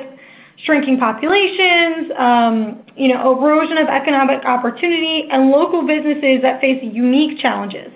shrinking 0.64 0.98
populations, 0.98 2.12
um, 2.18 2.82
you 2.96 3.08
know, 3.08 3.38
erosion 3.38 3.78
of 3.78 3.88
economic 3.88 4.44
opportunity, 4.44 5.28
and 5.30 5.50
local 5.50 5.86
businesses 5.86 6.42
that 6.42 6.60
face 6.60 6.80
unique 6.82 7.38
challenges. 7.40 7.90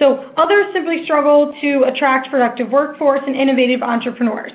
So 0.00 0.32
others 0.36 0.72
simply 0.72 1.04
struggle 1.04 1.54
to 1.60 1.84
attract 1.84 2.30
productive 2.30 2.70
workforce 2.70 3.20
and 3.26 3.36
innovative 3.36 3.82
entrepreneurs. 3.82 4.52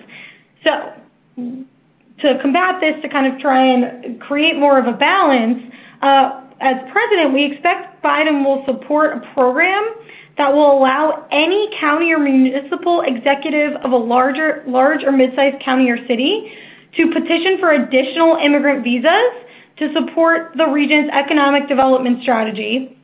So 0.66 0.92
to 1.38 2.40
combat 2.42 2.82
this, 2.82 3.00
to 3.04 3.10
kind 3.10 3.32
of 3.32 3.40
try 3.40 3.64
and 3.64 4.20
create 4.20 4.58
more 4.58 4.80
of 4.80 4.88
a 4.88 4.98
balance, 4.98 5.62
uh, 6.02 6.42
as 6.60 6.76
president, 6.92 7.34
we 7.34 7.46
expect 7.46 8.04
Biden 8.04 8.44
will 8.44 8.64
support 8.66 9.18
a 9.18 9.34
program 9.34 9.96
that 10.38 10.52
will 10.52 10.78
allow 10.80 11.28
any 11.32 11.70
county 11.80 12.12
or 12.12 12.20
municipal 12.20 13.04
executive 13.06 13.74
of 13.84 13.92
a 13.92 13.98
larger, 13.98 14.64
large 14.68 15.04
or 15.04 15.12
mid-sized 15.12 15.64
county 15.64 15.90
or 15.90 15.98
city 16.08 16.52
to 16.98 17.12
petition 17.12 17.58
for 17.60 17.74
additional 17.74 18.38
immigrant 18.44 18.84
visas 18.84 19.46
to 19.78 19.94
support 19.94 20.54
the 20.58 20.66
region's 20.66 21.10
economic 21.12 21.68
development 21.68 22.22
strategy. 22.24 22.98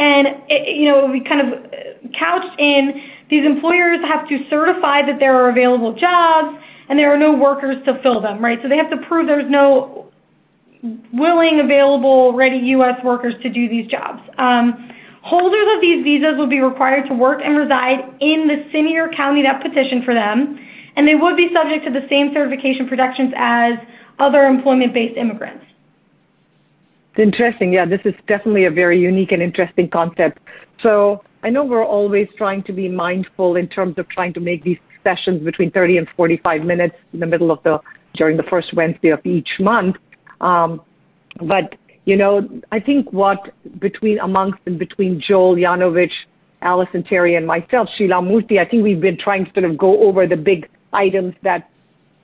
And, 0.00 0.48
it, 0.48 0.76
you 0.76 0.88
know, 0.88 1.04
we 1.06 1.20
kind 1.20 1.44
of 1.44 1.64
eh, 1.70 2.08
couched 2.18 2.58
in 2.58 2.96
these 3.28 3.44
employers 3.44 4.00
have 4.08 4.26
to 4.28 4.38
certify 4.48 5.04
that 5.04 5.20
there 5.20 5.36
are 5.36 5.50
available 5.50 5.92
jobs 5.92 6.56
and 6.88 6.98
there 6.98 7.12
are 7.12 7.18
no 7.18 7.36
workers 7.36 7.76
to 7.84 8.00
fill 8.02 8.20
them, 8.20 8.42
right? 8.42 8.58
So 8.62 8.68
they 8.68 8.76
have 8.76 8.90
to 8.90 8.96
prove 9.06 9.26
there's 9.26 9.50
no 9.50 10.10
willing, 11.12 11.60
available, 11.62 12.32
ready 12.32 12.56
U.S. 12.80 12.96
workers 13.04 13.34
to 13.42 13.50
do 13.50 13.68
these 13.68 13.86
jobs. 13.86 14.22
Um, 14.38 14.90
Holders 15.22 15.68
of 15.76 15.80
these 15.82 16.02
visas 16.02 16.38
would 16.38 16.48
be 16.48 16.60
required 16.60 17.06
to 17.08 17.14
work 17.14 17.40
and 17.44 17.56
reside 17.56 18.00
in 18.20 18.48
the 18.48 18.64
city 18.72 18.96
or 18.96 19.12
county 19.12 19.42
that 19.42 19.62
petitioned 19.62 20.04
for 20.04 20.14
them, 20.14 20.58
and 20.96 21.06
they 21.06 21.14
would 21.14 21.36
be 21.36 21.50
subject 21.52 21.84
to 21.84 21.92
the 21.92 22.06
same 22.08 22.32
certification 22.32 22.88
protections 22.88 23.32
as 23.36 23.74
other 24.18 24.44
employment-based 24.44 25.16
immigrants. 25.18 25.64
Interesting. 27.20 27.74
Yeah, 27.74 27.84
this 27.84 28.00
is 28.06 28.14
definitely 28.26 28.64
a 28.64 28.70
very 28.70 28.98
unique 28.98 29.30
and 29.32 29.42
interesting 29.42 29.90
concept. 29.90 30.38
So 30.82 31.22
I 31.42 31.50
know 31.50 31.64
we're 31.64 31.84
always 31.84 32.28
trying 32.38 32.62
to 32.62 32.72
be 32.72 32.88
mindful 32.88 33.56
in 33.56 33.68
terms 33.68 33.98
of 33.98 34.08
trying 34.08 34.32
to 34.34 34.40
make 34.40 34.64
these 34.64 34.78
sessions 35.04 35.44
between 35.44 35.70
30 35.70 35.98
and 35.98 36.08
45 36.16 36.62
minutes 36.62 36.96
in 37.12 37.20
the 37.20 37.26
middle 37.26 37.50
of 37.50 37.62
the 37.62 37.78
during 38.14 38.38
the 38.38 38.42
first 38.44 38.72
Wednesday 38.74 39.10
of 39.10 39.20
each 39.24 39.50
month. 39.60 39.96
Um, 40.40 40.80
but 41.46 41.74
you 42.06 42.16
know, 42.16 42.48
I 42.72 42.80
think 42.80 43.12
what 43.12 43.38
between 43.78 44.18
amongst 44.20 44.60
and 44.64 44.78
between 44.78 45.20
Joel 45.20 45.56
Yanovich, 45.56 46.12
Allison 46.62 47.04
Terry, 47.04 47.36
and 47.36 47.46
myself, 47.46 47.88
Sheila 47.98 48.22
Murthy, 48.22 48.58
I 48.58 48.64
think 48.64 48.82
we've 48.82 49.00
been 49.00 49.18
trying 49.18 49.44
to 49.44 49.52
sort 49.52 49.70
of 49.70 49.76
go 49.76 50.02
over 50.04 50.26
the 50.26 50.36
big 50.36 50.68
items 50.94 51.34
that 51.42 51.68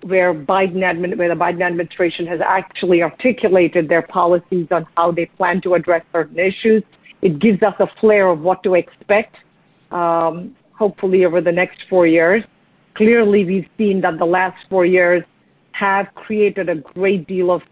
where 0.02 0.34
Biden 0.34 0.78
admin, 0.78 1.16
where 1.16 1.28
the 1.28 1.34
Biden 1.34 1.62
administration 1.62 2.26
has 2.26 2.40
actually 2.44 3.02
articulated 3.02 3.88
their 3.88 4.02
policies 4.02 4.66
on 4.70 4.86
how 4.96 5.10
they 5.10 5.26
plan 5.26 5.60
to 5.62 5.74
address 5.74 6.04
certain 6.12 6.38
issues. 6.38 6.82
It 7.22 7.38
gives 7.38 7.62
us 7.62 7.74
a 7.80 7.86
flair 8.00 8.28
of 8.28 8.40
what 8.40 8.62
to 8.62 8.74
expect, 8.74 9.36
um, 9.90 10.54
hopefully 10.72 11.24
over 11.24 11.40
the 11.40 11.52
next 11.52 11.78
four 11.88 12.06
years. 12.06 12.44
Clearly, 12.94 13.44
we've 13.44 13.68
seen 13.76 14.00
that 14.02 14.18
the 14.18 14.24
last 14.24 14.56
four 14.70 14.86
years 14.86 15.22
have 15.72 16.06
created 16.14 16.68
a 16.68 16.76
great 16.76 17.26
deal 17.26 17.50
of 17.50 17.62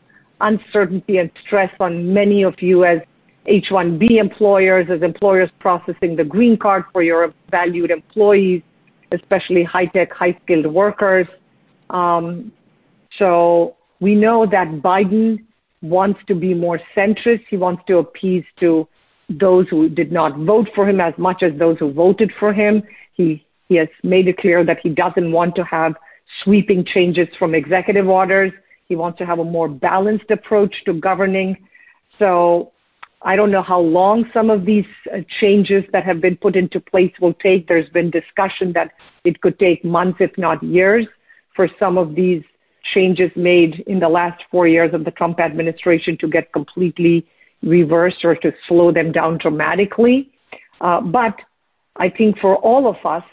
uncertainty 0.41 1.19
and 1.19 1.31
stress 1.47 1.71
on 1.81 2.13
many 2.13 2.43
of 2.43 2.61
you 2.61 2.85
as 2.85 2.99
H-1B 3.47 4.19
employers, 4.19 4.87
as 4.91 5.03
employers 5.03 5.51
processing 5.61 6.17
the 6.17 6.25
green 6.25 6.57
card 6.57 6.85
for 6.93 7.03
your 7.03 7.33
valued 7.51 7.91
employees, 7.91 8.63
especially 9.13 9.63
high-tech, 9.63 10.13
high-skilled 10.13 10.67
workers. 10.67 11.27
Um, 11.91 12.53
so 13.19 13.77
we 14.01 14.15
know 14.15 14.47
that 14.47 14.69
Biden 14.83 15.45
wants 15.83 16.21
to 16.27 16.35
be 16.35 16.55
more 16.55 16.81
centrist. 16.97 17.43
He 17.49 17.57
wants 17.57 17.83
to 17.89 17.99
appease 17.99 18.45
to 18.61 18.89
those 19.29 19.69
who 19.69 19.89
did 19.89 20.13
not 20.13 20.37
vote 20.39 20.69
for 20.75 20.89
him 20.89 21.01
as 21.01 21.15
much 21.19 21.43
as 21.43 21.59
those 21.59 21.79
who 21.79 21.93
voted 21.93 22.33
for 22.39 22.53
him. 22.53 22.83
He, 23.15 23.45
he 23.69 23.77
has 23.77 23.89
made 24.03 24.29
it 24.29 24.39
clear 24.39 24.65
that 24.65 24.79
he 24.83 24.91
doesn't 24.91 25.31
want 25.31 25.55
to 25.57 25.65
have 25.65 25.95
sweeping 26.43 26.85
changes 26.85 27.29
from 27.39 27.55
executive 27.55 28.09
orders. 28.09 28.53
He 28.89 28.97
wants 28.97 29.19
to 29.19 29.27
have 29.27 29.39
a 29.39 29.45
more 29.45 29.69
balanced 29.69 30.31
approach 30.31 30.75
to 30.85 30.95
governing. 30.95 31.57
So 32.19 32.73
I 33.23 33.37
don't 33.37 33.51
know 33.51 33.63
how 33.63 33.81
long 33.81 34.29
some 34.35 34.51
of 34.51 34.67
these 34.67 34.85
uh, 35.13 35.19
changes 35.41 35.85
that 35.93 36.05
have 36.05 36.21
been 36.21 36.37
put 36.37 36.57
into 36.57 36.81
place 36.81 37.13
will 37.21 37.35
take. 37.35 37.67
There's 37.67 37.89
been 37.91 38.11
discussion 38.11 38.73
that 38.75 38.93
it 39.25 39.41
could 39.41 39.59
take 39.59 39.85
months, 39.85 40.19
if 40.21 40.37
not 40.37 40.63
years, 40.63 41.07
for 41.55 41.69
some 41.79 41.99
of 41.99 42.15
these 42.15 42.43
changes 42.93 43.31
made 43.37 43.83
in 43.87 43.99
the 43.99 44.09
last 44.09 44.43
four 44.51 44.69
years 44.69 44.93
of 44.93 45.05
the 45.05 45.11
Trump 45.13 45.41
administration 45.41 46.19
to 46.19 46.29
get 46.29 46.53
completely 46.53 47.27
reversed 47.63 48.25
or 48.25 48.35
to 48.37 48.53
slow 48.69 48.93
them 48.93 49.11
down 49.13 49.39
dramatically. 49.39 50.31
Uh, 50.81 51.01
but 51.01 51.35
I 51.97 52.11
think 52.11 52.39
for 52.39 52.57
all 52.57 52.89
of 52.89 52.97
us, 53.07 53.25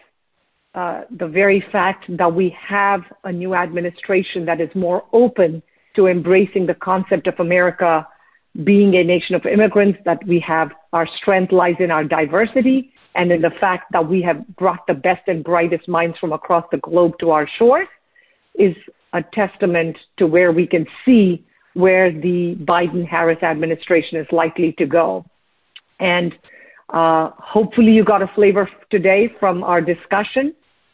uh, 0.74 1.02
the 1.20 1.28
very 1.28 1.64
fact 1.72 2.06
that 2.18 2.34
we 2.34 2.56
have 2.58 3.02
a 3.26 3.32
new 3.32 3.54
administration 3.54 4.46
that 4.46 4.62
is 4.62 4.70
more 4.74 5.04
open 5.12 5.62
to 5.96 6.08
embracing 6.08 6.66
the 6.66 6.76
concept 6.76 7.28
of 7.28 7.34
America 7.40 8.08
being 8.64 8.96
a 8.96 9.04
nation 9.04 9.36
of 9.36 9.46
immigrants, 9.46 10.00
that 10.06 10.26
we 10.26 10.40
have 10.40 10.72
our 10.94 11.08
strength 11.22 11.52
lies 11.52 11.76
in 11.80 11.92
our 11.92 12.04
diversity 12.04 12.94
and 13.16 13.32
in 13.32 13.42
the 13.42 13.52
fact 13.60 13.92
that 13.92 14.08
we 14.08 14.22
have 14.22 14.46
brought 14.56 14.86
the 14.88 14.94
best 14.94 15.22
and 15.28 15.44
brightest 15.44 15.88
minds 15.90 16.18
from 16.20 16.32
across 16.32 16.64
the 16.72 16.78
globe 16.78 17.14
to 17.20 17.32
our 17.32 17.48
shores 17.58 17.88
is 18.56 18.76
a 19.14 19.24
testament 19.34 19.98
to 20.18 20.28
where 20.28 20.52
we 20.52 20.68
can 20.68 20.86
see 21.06 21.46
where 21.74 22.12
the 22.12 22.56
Biden 22.62 23.08
Harris 23.08 23.42
administration 23.44 24.20
is 24.20 24.28
likely 24.32 24.74
to 24.78 24.86
go. 24.86 25.26
And 26.00 26.34
uh, 26.90 27.30
hopefully, 27.38 27.92
you 27.92 28.04
got 28.04 28.22
a 28.22 28.32
flavor 28.36 28.70
today 28.90 29.34
from 29.40 29.64
our 29.64 29.80
discussion 29.82 30.54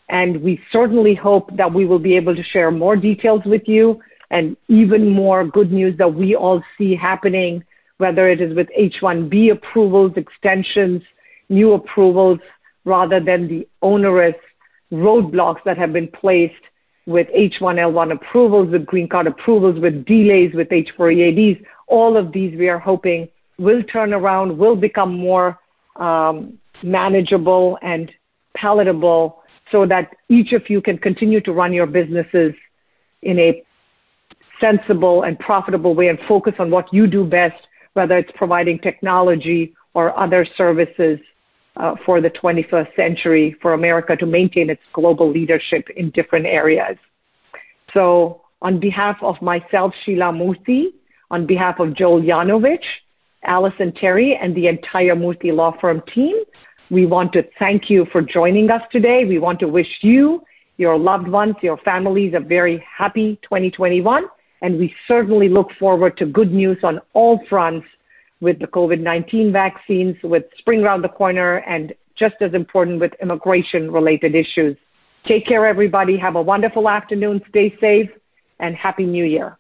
and 0.09 0.41
we 0.41 0.59
certainly 0.71 1.15
hope 1.15 1.49
that 1.57 1.73
we 1.73 1.85
will 1.85 1.99
be 1.99 2.15
able 2.15 2.35
to 2.35 2.43
share 2.43 2.71
more 2.71 2.95
details 2.95 3.41
with 3.45 3.63
you 3.65 3.99
and 4.29 4.55
even 4.67 5.09
more 5.09 5.45
good 5.45 5.71
news 5.71 5.97
that 5.97 6.13
we 6.13 6.35
all 6.35 6.61
see 6.77 6.95
happening, 6.95 7.63
whether 7.97 8.29
it 8.29 8.41
is 8.41 8.55
with 8.55 8.67
H-1B 8.75 9.51
approvals, 9.51 10.13
extensions, 10.15 11.01
new 11.49 11.73
approvals, 11.73 12.39
rather 12.85 13.19
than 13.19 13.47
the 13.47 13.67
onerous 13.81 14.35
roadblocks 14.91 15.63
that 15.65 15.77
have 15.77 15.91
been 15.91 16.07
placed 16.07 16.53
with 17.07 17.27
H1L1 17.29 18.11
approvals, 18.11 18.69
with 18.69 18.85
green 18.85 19.07
card 19.07 19.27
approvals, 19.27 19.79
with 19.79 20.05
delays 20.05 20.53
with 20.53 20.67
H4EADs. 20.67 21.63
All 21.87 22.17
of 22.17 22.33
these 22.33 22.55
we 22.59 22.67
are 22.67 22.77
hoping 22.77 23.29
will 23.57 23.81
turn 23.83 24.13
around, 24.13 24.55
will 24.55 24.75
become 24.75 25.17
more 25.17 25.57
um, 25.95 26.59
manageable 26.83 27.79
and 27.81 28.11
palatable 28.55 29.41
so 29.71 29.85
that 29.85 30.13
each 30.29 30.51
of 30.51 30.69
you 30.69 30.81
can 30.81 30.97
continue 30.97 31.39
to 31.41 31.53
run 31.53 31.73
your 31.73 31.87
businesses 31.87 32.53
in 33.21 33.39
a 33.39 33.63
sensible 34.59 35.23
and 35.23 35.39
profitable 35.39 35.95
way 35.95 36.09
and 36.09 36.19
focus 36.27 36.53
on 36.59 36.69
what 36.69 36.91
you 36.93 37.07
do 37.07 37.23
best, 37.23 37.67
whether 37.93 38.17
it's 38.17 38.31
providing 38.35 38.79
technology 38.79 39.73
or 39.93 40.17
other 40.19 40.45
services 40.57 41.19
Uh, 41.79 41.93
for 42.07 42.21
the 42.21 42.29
21st 42.31 42.95
century 42.95 43.55
for 43.61 43.73
America 43.75 44.15
to 44.15 44.25
maintain 44.25 44.67
its 44.67 44.81
global 44.93 45.29
leadership 45.31 45.87
in 45.95 46.09
different 46.09 46.47
areas. 46.47 46.97
So 47.93 48.41
on 48.63 48.79
behalf 48.79 49.17
of 49.21 49.39
myself, 49.43 49.93
Sheila 50.03 50.31
Murthy, 50.31 50.85
on 51.29 51.45
behalf 51.45 51.79
of 51.79 51.95
Joel 51.95 52.23
Yanovich, 52.23 52.87
Allison 53.43 53.93
Terry, 53.93 54.35
and 54.41 54.55
the 54.55 54.65
entire 54.65 55.15
Murthy 55.15 55.53
Law 55.53 55.71
Firm 55.79 56.01
team, 56.15 56.35
we 56.89 57.05
want 57.05 57.31
to 57.33 57.43
thank 57.59 57.91
you 57.91 58.07
for 58.11 58.23
joining 58.23 58.71
us 58.71 58.81
today. 58.91 59.25
We 59.25 59.37
want 59.37 59.59
to 59.59 59.67
wish 59.67 59.99
you, 60.01 60.41
your 60.77 60.97
loved 60.97 61.27
ones, 61.27 61.57
your 61.61 61.77
families 61.85 62.33
a 62.35 62.39
very 62.39 62.83
happy 62.97 63.39
2021, 63.43 64.23
and 64.63 64.79
we 64.79 64.91
certainly 65.07 65.47
look 65.47 65.67
forward 65.79 66.17
to 66.17 66.25
good 66.25 66.51
news 66.51 66.79
on 66.81 67.01
all 67.13 67.39
fronts 67.47 67.85
with 68.39 68.59
the 68.59 68.67
COVID-19 68.67 69.51
vaccines, 69.51 70.15
with 70.23 70.45
spring 70.57 70.83
around 70.83 71.01
the 71.01 71.09
corner, 71.09 71.57
and 71.57 71.93
just 72.15 72.35
as 72.41 72.53
important 72.53 72.99
with 72.99 73.13
immigration-related 73.21 74.35
issues. 74.35 74.77
Take 75.27 75.45
care, 75.45 75.65
everybody. 75.67 76.17
Have 76.17 76.35
a 76.35 76.41
wonderful 76.41 76.89
afternoon. 76.89 77.41
Stay 77.49 77.75
safe, 77.79 78.09
and 78.59 78.75
Happy 78.75 79.05
New 79.05 79.25
Year. 79.25 79.57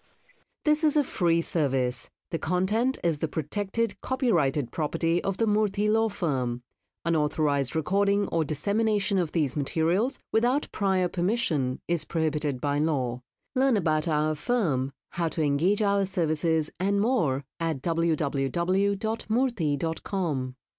This 0.65 0.83
is 0.83 0.97
a 0.97 1.03
free 1.03 1.41
service. 1.41 2.09
The 2.31 2.39
content 2.39 2.97
is 3.03 3.19
the 3.19 3.27
protected 3.27 3.99
copyrighted 4.01 4.71
property 4.71 5.23
of 5.23 5.37
the 5.37 5.45
Murthy 5.45 5.89
Law 5.89 6.09
Firm. 6.09 6.61
Unauthorized 7.05 7.73
recording 7.73 8.27
or 8.27 8.43
dissemination 8.43 9.17
of 9.17 9.31
these 9.31 9.55
materials 9.55 10.19
without 10.33 10.67
prior 10.73 11.07
permission 11.07 11.79
is 11.87 12.03
prohibited 12.03 12.59
by 12.59 12.79
law. 12.79 13.21
Learn 13.55 13.77
about 13.77 14.09
our 14.09 14.35
firm, 14.35 14.91
how 15.11 15.29
to 15.29 15.41
engage 15.41 15.81
our 15.81 16.05
services, 16.05 16.69
and 16.79 17.01
more 17.01 17.43
at 17.59 17.81
www.murthy.com. 17.81 20.56